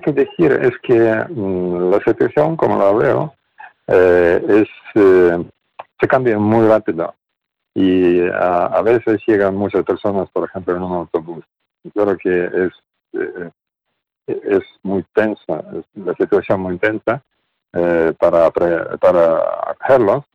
que 0.05 0.13
decir 0.13 0.51
es 0.51 0.73
que 0.83 1.25
mm, 1.29 1.89
la 1.89 1.99
situación, 2.05 2.55
como 2.55 2.77
la 2.77 2.91
veo, 2.91 3.33
eh, 3.87 4.41
es 4.47 4.67
eh, 4.95 5.43
se 5.99 6.07
cambia 6.07 6.37
muy 6.37 6.67
rápido 6.67 7.15
y 7.73 8.21
a, 8.27 8.67
a 8.67 8.81
veces 8.81 9.19
llegan 9.27 9.55
muchas 9.55 9.83
personas, 9.83 10.29
por 10.29 10.47
ejemplo, 10.47 10.75
en 10.75 10.83
un 10.83 10.93
autobús. 10.93 11.43
Y 11.85 11.91
claro 11.91 12.17
que 12.17 12.45
es 12.45 12.71
eh, 13.13 13.51
es 14.27 14.63
muy 14.81 15.05
tensa, 15.13 15.63
es 15.73 15.85
la 16.03 16.15
situación 16.15 16.61
muy 16.61 16.77
tensa 16.79 17.21
eh, 17.73 18.11
para 18.19 18.49
para 18.51 19.37
acogerlos 19.69 20.25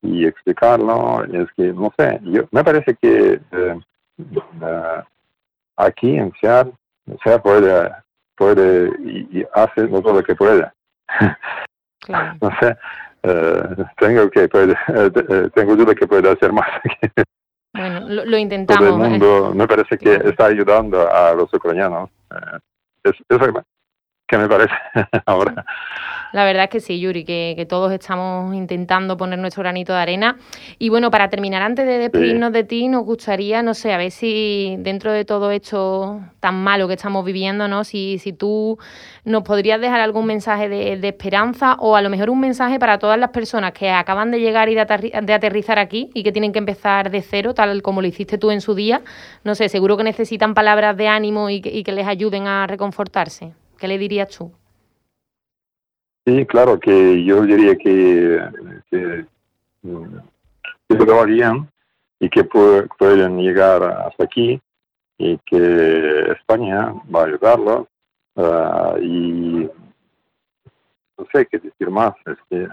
y 0.00 0.26
explicarlo. 0.26 1.24
Es 1.24 1.50
que 1.56 1.72
no 1.72 1.92
sé, 1.98 2.20
yo 2.22 2.44
me 2.52 2.62
parece 2.62 2.94
que 2.94 3.40
eh, 3.50 3.80
eh, 4.18 5.02
aquí 5.76 6.16
en 6.16 6.32
Seattle 6.40 6.74
se 7.24 7.38
puede 7.40 7.90
puede 8.36 8.90
y, 9.00 9.40
y 9.40 9.46
hace 9.54 9.88
todo 9.88 10.12
lo 10.12 10.22
que 10.22 10.36
puede. 10.36 10.70
Claro. 12.00 12.38
no 12.40 12.50
sé, 12.60 12.76
eh, 13.24 13.84
tengo 13.98 14.30
que 14.30 14.48
puede, 14.48 14.72
eh, 14.72 15.10
eh, 15.28 15.50
tengo 15.54 15.74
duda 15.74 15.94
que 15.94 16.06
puede 16.06 16.30
hacer 16.30 16.52
más. 16.52 16.68
Bueno, 17.76 18.00
lo, 18.00 18.24
lo 18.24 18.24
Todo 18.24 18.36
intentamos. 18.38 18.86
el 18.86 19.06
¿eh? 19.06 19.08
mundo 19.10 19.52
me 19.54 19.66
parece 19.68 19.98
que 19.98 20.14
está 20.24 20.46
ayudando 20.46 21.10
a 21.12 21.34
los 21.34 21.52
ucranianos. 21.52 22.10
Eh, 22.30 22.58
es, 23.04 23.38
que 24.26 24.36
me 24.38 24.48
parece 24.48 24.74
ahora. 25.26 25.64
La 26.32 26.44
verdad 26.44 26.64
es 26.64 26.70
que 26.70 26.80
sí, 26.80 27.00
Yuri, 27.00 27.24
que, 27.24 27.54
que 27.56 27.64
todos 27.64 27.92
estamos 27.92 28.52
intentando 28.54 29.16
poner 29.16 29.38
nuestro 29.38 29.62
granito 29.62 29.92
de 29.92 30.00
arena. 30.00 30.36
Y 30.78 30.88
bueno, 30.88 31.10
para 31.10 31.30
terminar, 31.30 31.62
antes 31.62 31.86
de 31.86 31.98
despedirnos 31.98 32.52
de 32.52 32.64
ti, 32.64 32.88
nos 32.88 33.04
gustaría, 33.04 33.62
no 33.62 33.72
sé, 33.74 33.92
a 33.94 33.96
ver 33.96 34.10
si 34.10 34.74
dentro 34.80 35.12
de 35.12 35.24
todo 35.24 35.50
esto 35.52 36.20
tan 36.40 36.62
malo 36.62 36.88
que 36.88 36.94
estamos 36.94 37.24
viviendo, 37.24 37.68
¿no? 37.68 37.84
Si, 37.84 38.18
si 38.18 38.32
tú 38.32 38.76
nos 39.24 39.44
podrías 39.44 39.80
dejar 39.80 40.00
algún 40.00 40.26
mensaje 40.26 40.68
de, 40.68 40.96
de 40.98 41.08
esperanza 41.08 41.76
o 41.78 41.96
a 41.96 42.02
lo 42.02 42.10
mejor 42.10 42.28
un 42.28 42.40
mensaje 42.40 42.78
para 42.78 42.98
todas 42.98 43.18
las 43.18 43.30
personas 43.30 43.72
que 43.72 43.90
acaban 43.90 44.30
de 44.32 44.40
llegar 44.40 44.68
y 44.68 44.74
de, 44.74 44.86
aterri- 44.86 45.20
de 45.24 45.32
aterrizar 45.32 45.78
aquí 45.78 46.10
y 46.12 46.22
que 46.24 46.32
tienen 46.32 46.52
que 46.52 46.58
empezar 46.58 47.10
de 47.10 47.22
cero, 47.22 47.54
tal 47.54 47.80
como 47.82 48.02
lo 48.02 48.08
hiciste 48.08 48.36
tú 48.36 48.50
en 48.50 48.60
su 48.60 48.74
día. 48.74 49.00
No 49.44 49.54
sé, 49.54 49.68
seguro 49.68 49.96
que 49.96 50.04
necesitan 50.04 50.52
palabras 50.54 50.96
de 50.96 51.06
ánimo 51.08 51.48
y 51.48 51.60
que, 51.60 51.70
y 51.70 51.82
que 51.84 51.92
les 51.92 52.06
ayuden 52.06 52.46
a 52.48 52.66
reconfortarse. 52.66 53.52
¿Qué 53.78 53.88
le 53.88 53.98
dirías 53.98 54.28
tú? 54.36 54.52
Sí, 56.26 56.44
claro 56.46 56.78
que 56.80 57.24
yo 57.24 57.42
diría 57.42 57.76
que, 57.76 58.40
que, 58.90 59.26
mm, 59.82 60.16
que 60.88 60.94
lo 60.96 61.20
harían 61.20 61.70
y 62.18 62.28
que 62.28 62.44
pu- 62.48 62.88
pueden 62.98 63.38
llegar 63.38 63.82
hasta 63.84 64.24
aquí 64.24 64.60
y 65.18 65.38
que 65.38 66.32
España 66.32 66.92
va 67.14 67.22
a 67.22 67.26
ayudarlos 67.26 67.86
ah, 68.36 68.96
y 69.00 69.68
no 71.18 71.26
sé 71.32 71.46
qué 71.46 71.58
decir 71.58 71.90
más, 71.90 72.14
es 72.26 72.36
que 72.50 72.64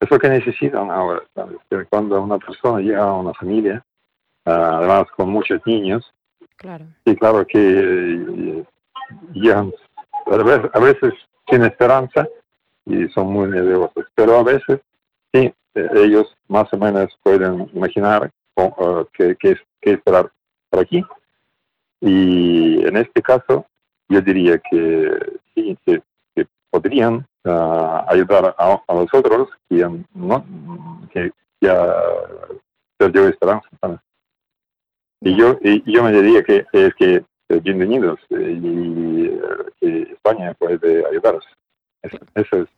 es 0.00 0.10
lo 0.10 0.18
que 0.18 0.28
necesitan 0.30 0.90
ahora, 0.90 1.22
¿sabes? 1.34 1.58
Que 1.68 1.84
cuando 1.86 2.22
una 2.22 2.38
persona 2.38 2.80
llega 2.80 3.02
a 3.02 3.12
una 3.14 3.34
familia, 3.34 3.84
ah, 4.46 4.76
además 4.78 5.06
con 5.16 5.30
muchos 5.30 5.60
niños, 5.66 6.12
Claro. 6.56 6.84
Sí, 7.06 7.16
claro 7.16 7.46
que 7.46 7.58
eh, 7.58 8.64
llegan 9.32 9.72
a 10.26 10.36
veces, 10.36 10.70
a 10.72 10.78
veces 10.78 11.12
sin 11.48 11.62
esperanza 11.64 12.26
y 12.86 13.08
son 13.08 13.28
muy 13.28 13.48
nerviosos, 13.48 14.06
pero 14.14 14.38
a 14.38 14.42
veces 14.42 14.80
sí, 15.32 15.52
eh, 15.74 15.88
ellos 15.94 16.34
más 16.48 16.72
o 16.72 16.76
menos 16.76 17.10
pueden 17.22 17.68
imaginar 17.74 18.30
eh, 18.56 19.04
qué, 19.12 19.36
qué 19.38 19.50
es- 19.52 19.62
qué 19.80 19.92
esperar 19.92 20.30
por 20.68 20.80
aquí. 20.80 21.02
Y 22.00 22.84
en 22.86 22.96
este 22.96 23.22
caso, 23.22 23.66
yo 24.08 24.20
diría 24.20 24.58
que 24.58 25.38
sí, 25.54 25.76
que, 25.84 26.02
que 26.34 26.46
podrían 26.70 27.26
ah, 27.44 28.04
ayudar 28.08 28.54
a, 28.58 28.82
a 28.86 28.94
nosotros 28.94 29.48
que, 29.68 29.86
no, 30.14 30.44
que 31.12 31.30
ya 31.60 31.94
perdió 32.96 33.28
esperanza. 33.28 33.68
Y 35.22 35.36
yo, 35.36 35.58
y 35.62 35.92
yo 35.92 36.02
me 36.02 36.12
diría 36.12 36.42
que 36.42 36.64
es 36.72 36.94
que 36.94 37.22
bienvenidos 37.58 38.20
eh, 38.30 38.58
y 38.62 39.26
eh, 39.26 39.40
que 39.80 40.02
España 40.12 40.54
puede 40.54 41.04
ayudaros. 41.06 41.44
Eso, 42.02 42.18
eso 42.34 42.56
es 42.62 42.68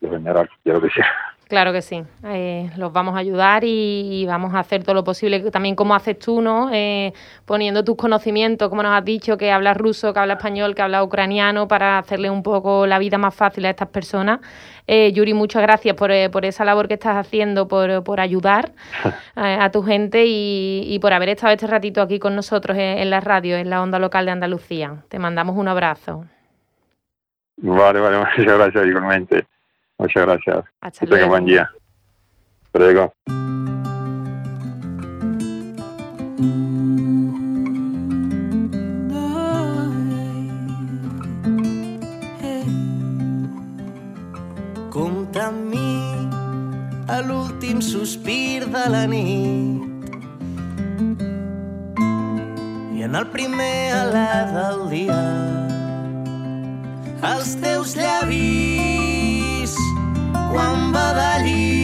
lo 0.00 0.10
general 0.10 0.48
que 0.48 0.56
quiero 0.64 0.80
decir. 0.80 1.04
Claro 1.48 1.72
que 1.72 1.80
sí, 1.80 2.02
eh, 2.24 2.70
los 2.76 2.92
vamos 2.92 3.14
a 3.14 3.18
ayudar 3.18 3.62
y, 3.62 4.22
y 4.22 4.26
vamos 4.26 4.52
a 4.52 4.58
hacer 4.58 4.82
todo 4.82 4.96
lo 4.96 5.04
posible, 5.04 5.38
también 5.52 5.76
como 5.76 5.94
haces 5.94 6.18
tú, 6.18 6.40
¿no? 6.40 6.70
Eh, 6.72 7.12
poniendo 7.44 7.84
tus 7.84 7.94
conocimientos, 7.96 8.68
como 8.68 8.82
nos 8.82 8.92
has 8.92 9.04
dicho, 9.04 9.36
que 9.36 9.52
hablas 9.52 9.76
ruso, 9.76 10.12
que 10.12 10.18
hablas 10.18 10.38
español, 10.38 10.74
que 10.74 10.82
hablas 10.82 11.04
ucraniano, 11.04 11.68
para 11.68 11.98
hacerle 11.98 12.30
un 12.30 12.42
poco 12.42 12.84
la 12.88 12.98
vida 12.98 13.16
más 13.16 13.32
fácil 13.32 13.64
a 13.66 13.70
estas 13.70 13.86
personas. 13.90 14.40
Eh, 14.88 15.12
Yuri, 15.12 15.34
muchas 15.34 15.62
gracias 15.62 15.94
por, 15.94 16.10
eh, 16.10 16.30
por 16.30 16.44
esa 16.44 16.64
labor 16.64 16.88
que 16.88 16.94
estás 16.94 17.16
haciendo, 17.16 17.68
por, 17.68 18.02
por 18.02 18.18
ayudar 18.18 18.72
a 19.36 19.70
tu 19.70 19.84
gente 19.84 20.26
y, 20.26 20.82
y 20.84 20.98
por 20.98 21.12
haber 21.12 21.28
estado 21.28 21.52
este 21.52 21.68
ratito 21.68 22.02
aquí 22.02 22.18
con 22.18 22.34
nosotros 22.34 22.76
en, 22.76 22.98
en 22.98 23.08
la 23.08 23.20
radio, 23.20 23.56
en 23.56 23.70
la 23.70 23.82
onda 23.82 24.00
local 24.00 24.26
de 24.26 24.32
Andalucía. 24.32 24.96
Te 25.08 25.20
mandamos 25.20 25.56
un 25.56 25.68
abrazo. 25.68 26.24
Vale, 27.58 28.00
vale, 28.00 28.18
muchas 28.36 28.58
gracias 28.58 28.84
igualmente. 28.84 29.46
Muchas 29.98 30.26
gracias. 30.26 30.64
Hasta 30.80 31.00
Que 31.00 31.06
tenga 31.06 31.16
luego. 31.16 31.30
buen 31.30 31.44
día. 31.46 31.70
Hasta 32.64 32.78
luego. 32.78 33.12
Compta 44.90 45.46
amb 45.50 45.68
mi 45.70 45.92
a 47.12 47.20
l'últim 47.26 47.80
sospir 47.84 48.64
de 48.74 48.84
la 48.94 49.04
nit 49.10 50.14
i 52.96 53.04
en 53.06 53.14
el 53.20 53.26
primer 53.34 53.76
alè 54.00 54.28
del 54.54 54.80
dia 54.94 55.20
els 57.32 57.52
teus 57.62 57.94
llavis 57.98 58.65
Juan 60.56 60.90
Badalí. 60.90 61.75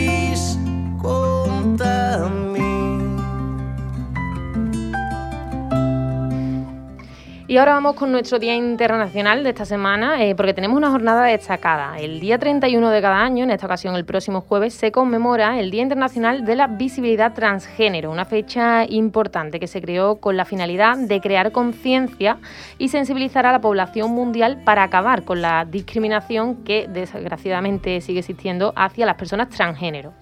Y 7.52 7.58
ahora 7.58 7.74
vamos 7.74 7.96
con 7.96 8.10
nuestro 8.10 8.38
Día 8.38 8.54
Internacional 8.54 9.44
de 9.44 9.50
esta 9.50 9.66
semana, 9.66 10.24
eh, 10.24 10.34
porque 10.34 10.54
tenemos 10.54 10.74
una 10.74 10.90
jornada 10.90 11.24
destacada. 11.24 11.98
El 11.98 12.18
día 12.18 12.38
31 12.38 12.88
de 12.88 13.02
cada 13.02 13.20
año, 13.20 13.44
en 13.44 13.50
esta 13.50 13.66
ocasión 13.66 13.94
el 13.94 14.06
próximo 14.06 14.40
jueves, 14.40 14.72
se 14.72 14.90
conmemora 14.90 15.60
el 15.60 15.70
Día 15.70 15.82
Internacional 15.82 16.46
de 16.46 16.56
la 16.56 16.66
Visibilidad 16.66 17.34
Transgénero, 17.34 18.10
una 18.10 18.24
fecha 18.24 18.86
importante 18.88 19.60
que 19.60 19.66
se 19.66 19.82
creó 19.82 20.16
con 20.16 20.38
la 20.38 20.46
finalidad 20.46 20.96
de 20.96 21.20
crear 21.20 21.52
conciencia 21.52 22.38
y 22.78 22.88
sensibilizar 22.88 23.44
a 23.44 23.52
la 23.52 23.60
población 23.60 24.12
mundial 24.12 24.62
para 24.64 24.84
acabar 24.84 25.22
con 25.24 25.42
la 25.42 25.66
discriminación 25.66 26.64
que 26.64 26.88
desgraciadamente 26.88 28.00
sigue 28.00 28.20
existiendo 28.20 28.72
hacia 28.76 29.04
las 29.04 29.16
personas 29.16 29.50
transgénero. 29.50 30.14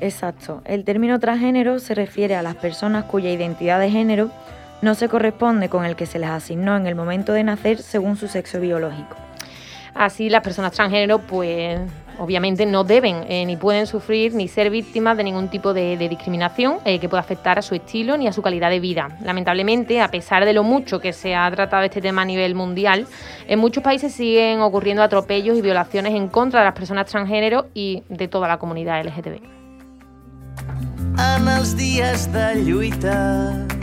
Exacto. 0.00 0.60
El 0.66 0.84
término 0.84 1.18
transgénero 1.18 1.78
se 1.78 1.94
refiere 1.94 2.36
a 2.36 2.42
las 2.42 2.56
personas 2.56 3.04
cuya 3.04 3.30
identidad 3.30 3.80
de 3.80 3.90
género 3.90 4.30
no 4.82 4.94
se 4.94 5.08
corresponde 5.08 5.68
con 5.68 5.84
el 5.84 5.96
que 5.96 6.06
se 6.06 6.18
les 6.18 6.30
asignó 6.30 6.76
en 6.76 6.86
el 6.86 6.94
momento 6.94 7.32
de 7.32 7.44
nacer 7.44 7.78
según 7.78 8.16
su 8.16 8.28
sexo 8.28 8.60
biológico. 8.60 9.16
Así 9.94 10.30
las 10.30 10.42
personas 10.42 10.72
transgénero 10.72 11.18
pues 11.18 11.80
obviamente 12.18 12.66
no 12.66 12.84
deben 12.84 13.24
eh, 13.28 13.44
ni 13.46 13.56
pueden 13.56 13.86
sufrir 13.86 14.34
ni 14.34 14.46
ser 14.46 14.70
víctimas 14.70 15.16
de 15.16 15.24
ningún 15.24 15.48
tipo 15.48 15.74
de, 15.74 15.96
de 15.96 16.08
discriminación 16.08 16.78
eh, 16.84 16.98
que 17.00 17.08
pueda 17.08 17.20
afectar 17.20 17.58
a 17.58 17.62
su 17.62 17.74
estilo 17.74 18.16
ni 18.16 18.28
a 18.28 18.32
su 18.32 18.42
calidad 18.42 18.70
de 18.70 18.78
vida. 18.78 19.08
Lamentablemente, 19.22 20.00
a 20.00 20.08
pesar 20.08 20.44
de 20.44 20.52
lo 20.52 20.62
mucho 20.62 21.00
que 21.00 21.12
se 21.12 21.34
ha 21.34 21.50
tratado 21.50 21.82
este 21.82 22.00
tema 22.00 22.22
a 22.22 22.24
nivel 22.24 22.54
mundial, 22.54 23.06
en 23.48 23.58
muchos 23.58 23.82
países 23.82 24.12
siguen 24.12 24.60
ocurriendo 24.60 25.02
atropellos 25.02 25.56
y 25.56 25.62
violaciones 25.62 26.14
en 26.14 26.28
contra 26.28 26.60
de 26.60 26.66
las 26.66 26.74
personas 26.74 27.06
transgénero 27.06 27.66
y 27.74 28.04
de 28.08 28.28
toda 28.28 28.46
la 28.46 28.58
comunidad 28.58 29.04
LGTB. 29.04 29.58
en 31.18 31.48
els 31.48 31.74
dies 31.76 32.28
de 32.32 32.62
lluita. 32.62 33.77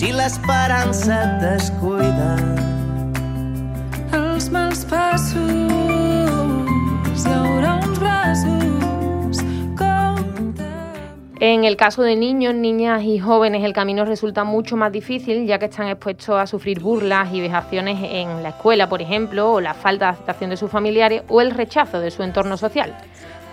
Si 0.00 0.12
l'esperança 0.16 1.12
et 1.12 1.32
descuida, 1.42 2.30
els 4.16 4.46
mals 4.48 4.80
passos 4.88 5.50
hi 7.20 7.34
haurà 7.34 7.74
uns 7.82 7.98
braços 7.98 9.42
compte 9.76 10.70
En 11.40 11.64
el 11.64 11.76
caso 11.76 12.00
de 12.02 12.16
niños, 12.16 12.54
niñas 12.54 13.02
y 13.02 13.18
jóvenes, 13.18 13.62
el 13.62 13.74
camino 13.74 14.06
resulta 14.06 14.42
mucho 14.42 14.74
más 14.74 14.90
difícil 14.90 15.46
ya 15.46 15.58
que 15.58 15.66
están 15.66 15.88
expuestos 15.88 16.34
a 16.34 16.46
sufrir 16.46 16.80
burlas 16.80 17.34
y 17.34 17.42
vejaciones 17.42 17.98
en 18.02 18.42
la 18.42 18.50
escuela, 18.50 18.88
por 18.88 19.02
ejemplo, 19.02 19.52
o 19.52 19.60
la 19.60 19.74
falta 19.74 20.06
de 20.06 20.12
aceptación 20.12 20.48
de 20.48 20.56
sus 20.56 20.70
familiares 20.70 21.24
o 21.28 21.42
el 21.42 21.50
rechazo 21.50 22.00
de 22.00 22.10
su 22.10 22.22
entorno 22.22 22.56
social. 22.56 22.96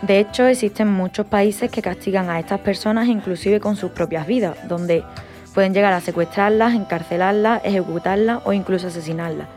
De 0.01 0.19
hecho, 0.19 0.47
existen 0.47 0.87
muchos 0.87 1.25
países 1.25 1.69
que 1.69 1.81
castigan 1.81 2.29
a 2.29 2.39
estas 2.39 2.61
personas 2.61 3.09
inclusive 3.09 3.59
con 3.59 3.75
sus 3.75 3.91
propias 3.91 4.25
vidas, 4.25 4.55
donde 4.69 5.03
pueden 5.57 5.73
llegar 5.73 5.91
a 5.91 6.01
secuestrarlas, 6.01 6.75
encarcelarlas, 6.75 7.61
ejecutarlas 7.65 8.41
o 8.45 8.53
incluso 8.53 8.89
asesinarlas. 8.89 9.47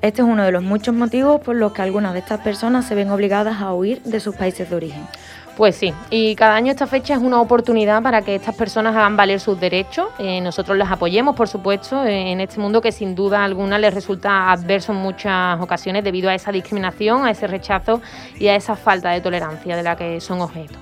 Este 0.00 0.22
es 0.22 0.28
uno 0.28 0.44
de 0.44 0.52
los 0.52 0.62
muchos 0.62 0.94
motivos 0.94 1.40
por 1.40 1.56
los 1.56 1.72
que 1.72 1.82
algunas 1.82 2.12
de 2.12 2.20
estas 2.20 2.38
personas 2.42 2.86
se 2.86 2.94
ven 2.94 3.10
obligadas 3.10 3.60
a 3.60 3.74
huir 3.74 4.00
de 4.04 4.20
sus 4.20 4.36
países 4.36 4.70
de 4.70 4.76
origen. 4.76 5.04
Pues 5.56 5.74
sí, 5.74 5.92
y 6.10 6.36
cada 6.36 6.54
año 6.54 6.70
esta 6.70 6.86
fecha 6.86 7.14
es 7.14 7.20
una 7.20 7.40
oportunidad 7.40 8.00
para 8.04 8.22
que 8.22 8.36
estas 8.36 8.54
personas 8.54 8.94
hagan 8.94 9.16
valer 9.16 9.40
sus 9.40 9.58
derechos. 9.58 10.06
Eh, 10.20 10.40
nosotros 10.40 10.78
las 10.78 10.92
apoyemos, 10.92 11.34
por 11.34 11.48
supuesto, 11.48 12.04
eh, 12.04 12.30
en 12.30 12.40
este 12.40 12.60
mundo 12.60 12.80
que 12.80 12.92
sin 12.92 13.16
duda 13.16 13.42
alguna 13.42 13.78
les 13.78 13.92
resulta 13.92 14.52
adverso 14.52 14.92
en 14.92 14.98
muchas 14.98 15.60
ocasiones 15.60 16.04
debido 16.04 16.30
a 16.30 16.36
esa 16.36 16.52
discriminación, 16.52 17.26
a 17.26 17.32
ese 17.32 17.48
rechazo 17.48 18.00
y 18.38 18.46
a 18.46 18.54
esa 18.54 18.76
falta 18.76 19.10
de 19.10 19.20
tolerancia 19.20 19.76
de 19.76 19.82
la 19.82 19.96
que 19.96 20.20
son 20.20 20.40
objeto. 20.40 20.78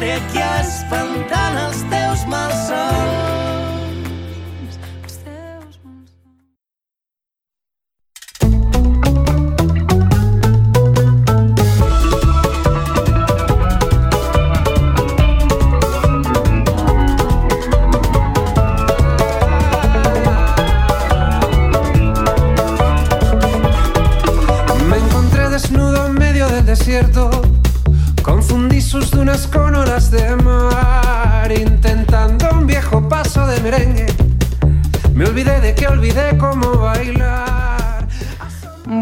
que 0.00 0.12
aquí 0.16 0.40
espantant 0.40 1.58
els 1.66 1.82
teus 1.92 2.24
malsons. 2.32 3.59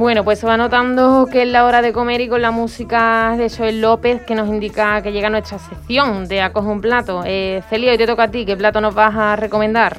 Bueno, 0.08 0.24
pues 0.24 0.38
se 0.38 0.46
va 0.46 0.56
notando 0.56 1.28
que 1.30 1.42
es 1.42 1.48
la 1.48 1.66
hora 1.66 1.82
de 1.82 1.92
comer 1.92 2.22
y 2.22 2.28
con 2.28 2.40
la 2.40 2.50
música 2.50 3.34
de 3.36 3.50
Joel 3.50 3.82
López 3.82 4.22
que 4.22 4.34
nos 4.34 4.48
indica 4.48 5.02
que 5.02 5.12
llega 5.12 5.28
nuestra 5.28 5.58
sección 5.58 6.26
de 6.28 6.40
Acoge 6.40 6.66
un 6.66 6.80
plato. 6.80 7.24
Eh, 7.26 7.62
Celia, 7.68 7.92
hoy 7.92 7.98
te 7.98 8.06
toca 8.06 8.22
a 8.22 8.30
ti, 8.30 8.46
¿qué 8.46 8.56
plato 8.56 8.80
nos 8.80 8.94
vas 8.94 9.14
a 9.14 9.36
recomendar? 9.36 9.98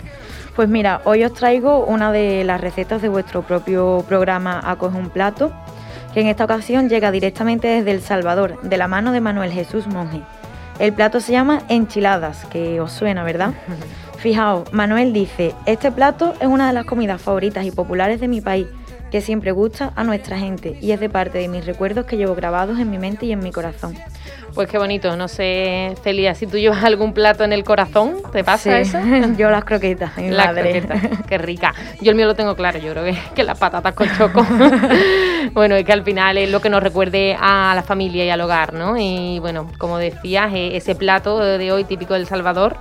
Pues 0.56 0.68
mira, 0.68 1.02
hoy 1.04 1.24
os 1.26 1.34
traigo 1.36 1.86
una 1.86 2.12
de 2.12 2.44
las 2.44 2.60
recetas 2.60 3.04
de 3.04 3.08
vuestro 3.08 3.44
propio 3.44 4.04
programa 4.08 4.60
Acoge 4.64 4.98
un 4.98 5.12
plato, 5.12 5.54
que 6.12 6.22
en 6.22 6.28
esta 6.28 6.46
ocasión 6.46 6.90
llega 6.90 7.12
directamente 7.12 7.68
desde 7.68 7.92
El 7.92 8.02
Salvador, 8.02 8.60
de 8.64 8.78
la 8.78 8.88
mano 8.88 9.12
de 9.12 9.22
Manuel 9.22 9.52
Jesús 9.52 9.86
Monge. 9.86 10.24
El 10.80 10.92
plato 10.92 11.20
se 11.20 11.34
llama 11.34 11.62
enchiladas, 11.70 12.46
que 12.46 12.82
os 12.82 12.92
suena, 12.92 13.24
¿verdad? 13.24 13.54
Fijaos, 14.18 14.74
Manuel 14.74 15.14
dice, 15.14 15.54
este 15.68 15.92
plato 15.92 16.34
es 16.42 16.48
una 16.48 16.66
de 16.66 16.74
las 16.74 16.86
comidas 16.86 17.22
favoritas 17.22 17.64
y 17.64 17.70
populares 17.70 18.20
de 18.20 18.28
mi 18.28 18.42
país, 18.42 18.66
que 19.12 19.22
siempre 19.22 19.52
gusta 19.52 19.92
a 19.96 20.04
nuestra 20.04 20.38
gente 20.38 20.78
y 20.82 20.92
es 20.92 21.00
de 21.00 21.10
parte 21.10 21.38
de 21.40 21.48
mis 21.48 21.66
recuerdos 21.66 22.06
que 22.06 22.18
llevo 22.18 22.36
grabados 22.36 22.80
en 22.80 22.90
mi 22.90 22.98
mente 22.98 23.26
y 23.26 23.32
en 23.32 23.40
mi 23.40 23.52
corazón. 23.52 23.96
Pues 24.54 24.68
qué 24.68 24.78
bonito, 24.80 25.16
no 25.16 25.28
sé, 25.28 25.96
Celia, 26.04 26.34
si 26.34 26.48
tú 26.48 26.58
llevas 26.58 26.84
algún 26.84 27.14
plato 27.14 27.44
en 27.44 27.54
el 27.54 27.64
corazón, 27.64 28.16
¿te 28.32 28.44
pasa 28.44 28.84
Sí, 28.84 28.90
eso? 28.90 29.00
Yo 29.38 29.50
las 29.52 29.64
croquetas, 29.64 30.18
mi 30.18 30.30
La 30.30 30.46
madre. 30.48 30.82
croqueta, 30.82 31.24
qué 31.28 31.38
rica. 31.38 31.74
Yo 32.02 32.10
el 32.12 32.18
mío 32.18 32.26
lo 32.26 32.36
tengo 32.36 32.56
claro, 32.56 32.80
yo 32.80 32.92
creo 32.92 33.04
que, 33.04 33.18
que 33.36 33.44
las 33.44 33.58
patatas 33.60 33.94
con 33.94 34.10
choco. 34.18 34.46
bueno, 35.54 35.76
es 35.76 35.86
que 35.86 35.94
al 35.94 36.04
final 36.04 36.38
es 36.38 36.50
lo 36.50 36.62
que 36.62 36.70
nos 36.70 36.82
recuerde 36.82 37.38
a 37.40 37.74
la 37.76 37.84
familia 37.84 38.26
y 38.26 38.30
al 38.30 38.42
hogar, 38.42 38.74
¿no? 38.74 38.98
Y 38.98 39.40
bueno, 39.40 39.70
como 39.78 39.98
decías, 39.98 40.52
eh, 40.54 40.76
ese 40.76 40.96
plato 40.96 41.40
de 41.40 41.72
hoy 41.72 41.84
típico 41.84 42.14
del 42.16 42.26
Salvador, 42.26 42.78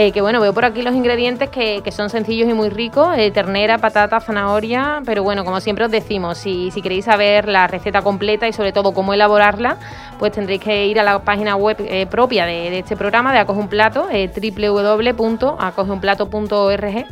eh, 0.00 0.12
que 0.12 0.20
bueno, 0.20 0.40
veo 0.40 0.54
por 0.54 0.64
aquí 0.64 0.82
los 0.82 0.94
ingredientes 0.94 1.50
que, 1.50 1.80
que 1.82 1.90
son 1.90 2.08
sencillos 2.08 2.48
y 2.48 2.54
muy 2.54 2.68
ricos, 2.68 3.18
eh, 3.18 3.32
ternera, 3.32 3.78
patata, 3.78 4.20
zanahoria, 4.20 5.02
pero 5.04 5.24
bueno, 5.24 5.44
como 5.44 5.60
siempre 5.60 5.86
os 5.86 5.90
decimos, 5.90 6.38
si, 6.38 6.70
si 6.70 6.82
queréis 6.82 7.06
saber 7.06 7.48
la 7.48 7.66
receta 7.66 8.00
completa 8.02 8.46
y 8.46 8.52
sobre 8.52 8.70
todo 8.70 8.94
cómo 8.94 9.12
elaborarla, 9.12 9.76
pues 10.20 10.30
tendréis 10.30 10.60
que 10.60 10.86
ir 10.86 11.00
a 11.00 11.02
la 11.02 11.24
página 11.24 11.56
web 11.56 11.78
eh, 11.80 12.06
propia 12.06 12.46
de, 12.46 12.70
de 12.70 12.78
este 12.78 12.96
programa 12.96 13.32
de 13.32 13.40
Acoge 13.40 13.58
un 13.58 13.66
Plato, 13.66 14.06
www.acogeunplato.org 14.06 17.06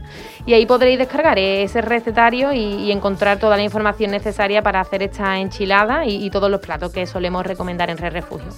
y 0.47 0.55
ahí 0.55 0.65
podréis 0.65 1.01
descargar 1.01 1.41
ese 1.41 1.81
recetario 1.81 2.53
y, 2.53 2.93
encontrar 2.93 3.41
toda 3.41 3.57
la 3.57 3.65
información 3.65 4.13
necesaria 4.13 4.63
para 4.63 4.79
hacer 4.79 5.03
esta 5.03 5.41
enchilada 5.41 6.07
y, 6.07 6.25
y 6.25 6.31
todos 6.31 6.49
los 6.49 6.61
platos 6.61 6.93
que 6.93 7.05
solemos 7.05 7.45
recomendar 7.45 7.91
en 7.91 7.99
Red 7.99 8.13
Refugio. 8.13 8.53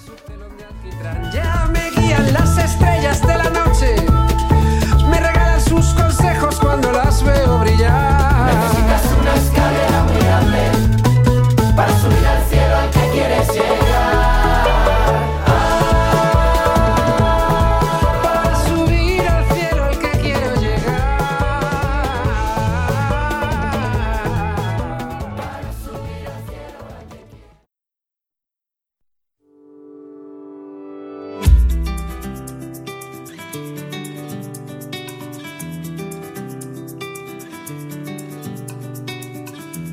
Veo 7.29 7.59
brillar. 7.59 8.53
Necesitas 8.53 9.03
una 9.19 9.33
escalera 9.35 10.03
muy 10.03 10.21
grande 10.21 10.61
para 11.75 11.91
subir 11.99 12.27
al 12.27 12.43
cielo 12.49 12.75
al 12.77 12.89
que 12.89 13.09
quieres 13.11 13.47
llegar. 13.53 13.78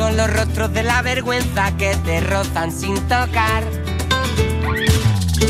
son 0.00 0.16
los 0.16 0.32
rostros 0.32 0.72
de 0.72 0.82
la 0.82 1.02
vergüenza 1.02 1.76
que 1.76 1.94
te 2.06 2.22
rozan 2.22 2.72
sin 2.72 2.94
tocar. 3.02 3.62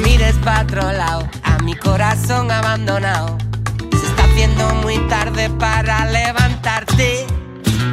Mires 0.02 0.34
pa' 0.44 0.62
otro 0.62 0.90
lado, 0.90 1.28
a 1.44 1.58
mi 1.62 1.76
corazón 1.76 2.50
abandonado. 2.50 3.38
Se 3.92 4.06
está 4.08 4.24
haciendo 4.24 4.74
muy 4.82 4.98
tarde 5.06 5.50
para 5.50 6.04
levantarte. 6.06 7.26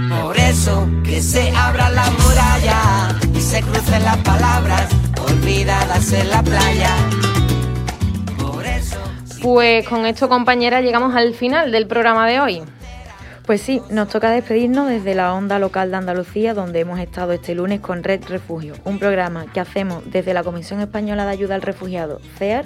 Por 0.10 0.36
eso 0.36 0.89
que 1.04 1.22
se 1.22 1.52
abra 1.52 1.91
la 1.91 2.10
muralla 2.10 3.15
y 3.36 3.39
se 3.39 3.62
crucen 3.62 4.04
las 4.04 4.17
palabras 4.17 4.88
olvidadas 5.30 6.12
en 6.12 6.28
la 6.28 6.41
playa. 6.41 6.96
Pues 9.43 9.88
con 9.88 10.08
esto, 10.08 10.28
compañera, 10.28 10.82
llegamos 10.82 11.13
al 11.13 11.36
final 11.36 11.72
del 11.72 11.86
programa 11.86 12.26
de 12.26 12.39
hoy. 12.39 12.63
Pues 13.48 13.62
sí, 13.62 13.82
nos 13.90 14.10
toca 14.10 14.30
despedirnos 14.30 14.90
desde 14.90 15.16
la 15.16 15.34
onda 15.34 15.58
local 15.58 15.90
de 15.90 15.96
Andalucía, 15.96 16.54
donde 16.54 16.82
hemos 16.82 17.00
estado 17.00 17.32
este 17.32 17.56
lunes 17.56 17.80
con 17.80 18.04
Red 18.04 18.26
Refugio, 18.28 18.74
un 18.84 19.00
programa 19.00 19.46
que 19.54 19.62
hacemos 19.62 20.04
desde 20.12 20.34
la 20.34 20.44
Comisión 20.44 20.82
Española 20.82 21.26
de 21.26 21.32
Ayuda 21.32 21.56
al 21.56 21.62
Refugiado, 21.62 22.20
CEAR, 22.38 22.66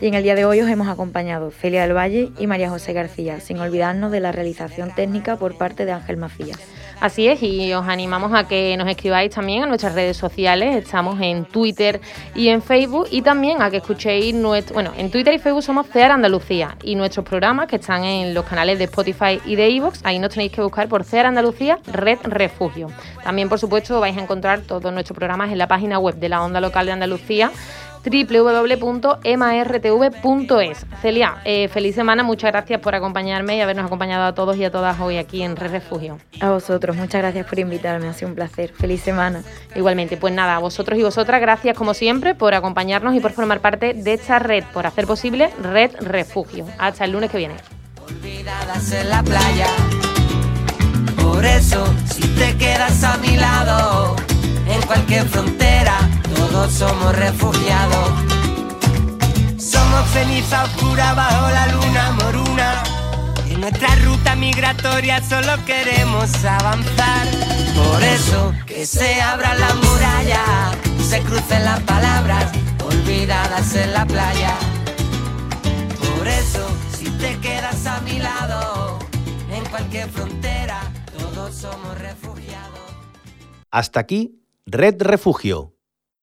y 0.00 0.06
en 0.06 0.14
el 0.14 0.22
día 0.22 0.36
de 0.36 0.44
hoy 0.44 0.60
os 0.60 0.70
hemos 0.70 0.86
acompañado 0.86 1.50
Celia 1.50 1.82
del 1.82 1.96
Valle 1.96 2.30
y 2.38 2.46
María 2.46 2.70
José 2.70 2.92
García, 2.92 3.40
sin 3.40 3.58
olvidarnos 3.58 4.12
de 4.12 4.20
la 4.20 4.30
realización 4.30 4.94
técnica 4.94 5.38
por 5.38 5.58
parte 5.58 5.84
de 5.84 5.90
Ángel 5.90 6.18
Macías. 6.18 6.75
Así 6.98 7.28
es, 7.28 7.42
y 7.42 7.74
os 7.74 7.86
animamos 7.86 8.32
a 8.32 8.48
que 8.48 8.74
nos 8.78 8.88
escribáis 8.88 9.30
también 9.30 9.62
a 9.62 9.66
nuestras 9.66 9.94
redes 9.94 10.16
sociales. 10.16 10.76
Estamos 10.76 11.20
en 11.20 11.44
Twitter 11.44 12.00
y 12.34 12.48
en 12.48 12.62
Facebook. 12.62 13.06
Y 13.10 13.20
también 13.20 13.60
a 13.60 13.70
que 13.70 13.76
escuchéis 13.76 14.34
nuestro. 14.34 14.72
Bueno, 14.72 14.92
en 14.96 15.10
Twitter 15.10 15.34
y 15.34 15.38
Facebook 15.38 15.62
somos 15.62 15.86
CEAR 15.88 16.12
Andalucía. 16.12 16.76
Y 16.82 16.94
nuestros 16.94 17.26
programas 17.26 17.66
que 17.66 17.76
están 17.76 18.02
en 18.04 18.32
los 18.32 18.46
canales 18.46 18.78
de 18.78 18.84
Spotify 18.84 19.40
y 19.44 19.56
de 19.56 19.68
Evox, 19.76 20.00
ahí 20.04 20.18
nos 20.18 20.30
tenéis 20.30 20.52
que 20.52 20.62
buscar 20.62 20.88
por 20.88 21.04
CEAR 21.04 21.26
Andalucía 21.26 21.78
Red 21.86 22.20
Refugio. 22.22 22.88
También, 23.22 23.50
por 23.50 23.58
supuesto, 23.58 24.00
vais 24.00 24.16
a 24.16 24.22
encontrar 24.22 24.62
todos 24.62 24.90
nuestros 24.90 25.16
programas 25.16 25.52
en 25.52 25.58
la 25.58 25.68
página 25.68 25.98
web 25.98 26.14
de 26.14 26.30
la 26.30 26.42
Onda 26.42 26.62
Local 26.62 26.86
de 26.86 26.92
Andalucía 26.92 27.50
www.martv.es. 28.06 29.26
Celia, 31.02 31.36
eh, 31.44 31.68
feliz 31.68 31.94
semana, 31.94 32.22
muchas 32.22 32.52
gracias 32.52 32.80
por 32.80 32.94
acompañarme 32.94 33.56
y 33.56 33.60
habernos 33.60 33.86
acompañado 33.86 34.24
a 34.24 34.34
todos 34.34 34.56
y 34.56 34.64
a 34.64 34.70
todas 34.70 35.00
hoy 35.00 35.16
aquí 35.18 35.42
en 35.42 35.56
Red 35.56 35.72
Refugio. 35.72 36.18
A 36.40 36.50
vosotros, 36.50 36.96
muchas 36.96 37.20
gracias 37.20 37.46
por 37.46 37.58
invitarme, 37.58 38.08
ha 38.08 38.12
sido 38.12 38.28
un 38.28 38.34
placer. 38.34 38.72
Feliz 38.72 39.02
semana. 39.02 39.42
Igualmente, 39.74 40.16
pues 40.16 40.32
nada, 40.32 40.56
a 40.56 40.58
vosotros 40.58 40.98
y 40.98 41.02
vosotras, 41.02 41.40
gracias 41.40 41.76
como 41.76 41.94
siempre 41.94 42.34
por 42.34 42.54
acompañarnos 42.54 43.14
y 43.14 43.20
por 43.20 43.32
formar 43.32 43.60
parte 43.60 43.94
de 43.94 44.14
esta 44.14 44.38
red, 44.38 44.64
por 44.72 44.86
hacer 44.86 45.06
posible 45.06 45.50
Red 45.60 45.96
Refugio. 46.00 46.66
Hasta 46.78 47.04
el 47.04 47.12
lunes 47.12 47.30
que 47.30 47.38
viene. 47.38 47.54
olvidadas 48.06 48.92
en 48.92 49.10
la 49.10 49.22
playa. 49.22 49.66
Por 51.22 51.44
eso, 51.44 51.84
si 52.12 52.22
te 52.28 52.56
quedas 52.56 53.02
a 53.04 53.18
mi 53.18 53.36
lado, 53.36 54.16
en 54.68 54.80
cualquier 54.82 55.26
frontera, 55.26 55.98
todos 56.56 56.72
somos 56.72 57.14
refugiados. 57.14 58.08
Somos 59.58 60.08
ceniza 60.12 60.64
oscura 60.64 61.12
bajo 61.12 61.50
la 61.50 61.66
luna 61.66 62.12
moruna. 62.12 62.82
En 63.50 63.60
nuestra 63.60 63.94
ruta 63.96 64.34
migratoria 64.36 65.22
solo 65.22 65.52
queremos 65.66 66.32
avanzar. 66.44 67.26
Por 67.74 68.02
eso, 68.02 68.54
que 68.66 68.86
se 68.86 69.20
abra 69.20 69.54
la 69.54 69.74
muralla, 69.74 70.44
se 71.06 71.20
crucen 71.20 71.62
las 71.64 71.80
palabras 71.80 72.50
olvidadas 72.82 73.74
en 73.74 73.92
la 73.92 74.06
playa. 74.06 74.54
Por 76.16 76.26
eso, 76.26 76.66
si 76.96 77.10
te 77.22 77.38
quedas 77.40 77.86
a 77.86 78.00
mi 78.00 78.18
lado, 78.18 78.98
en 79.50 79.64
cualquier 79.66 80.08
frontera, 80.08 80.80
todos 81.18 81.54
somos 81.54 81.98
refugiados. 81.98 82.80
Hasta 83.70 84.00
aquí, 84.00 84.40
Red 84.64 85.02
Refugio, 85.02 85.75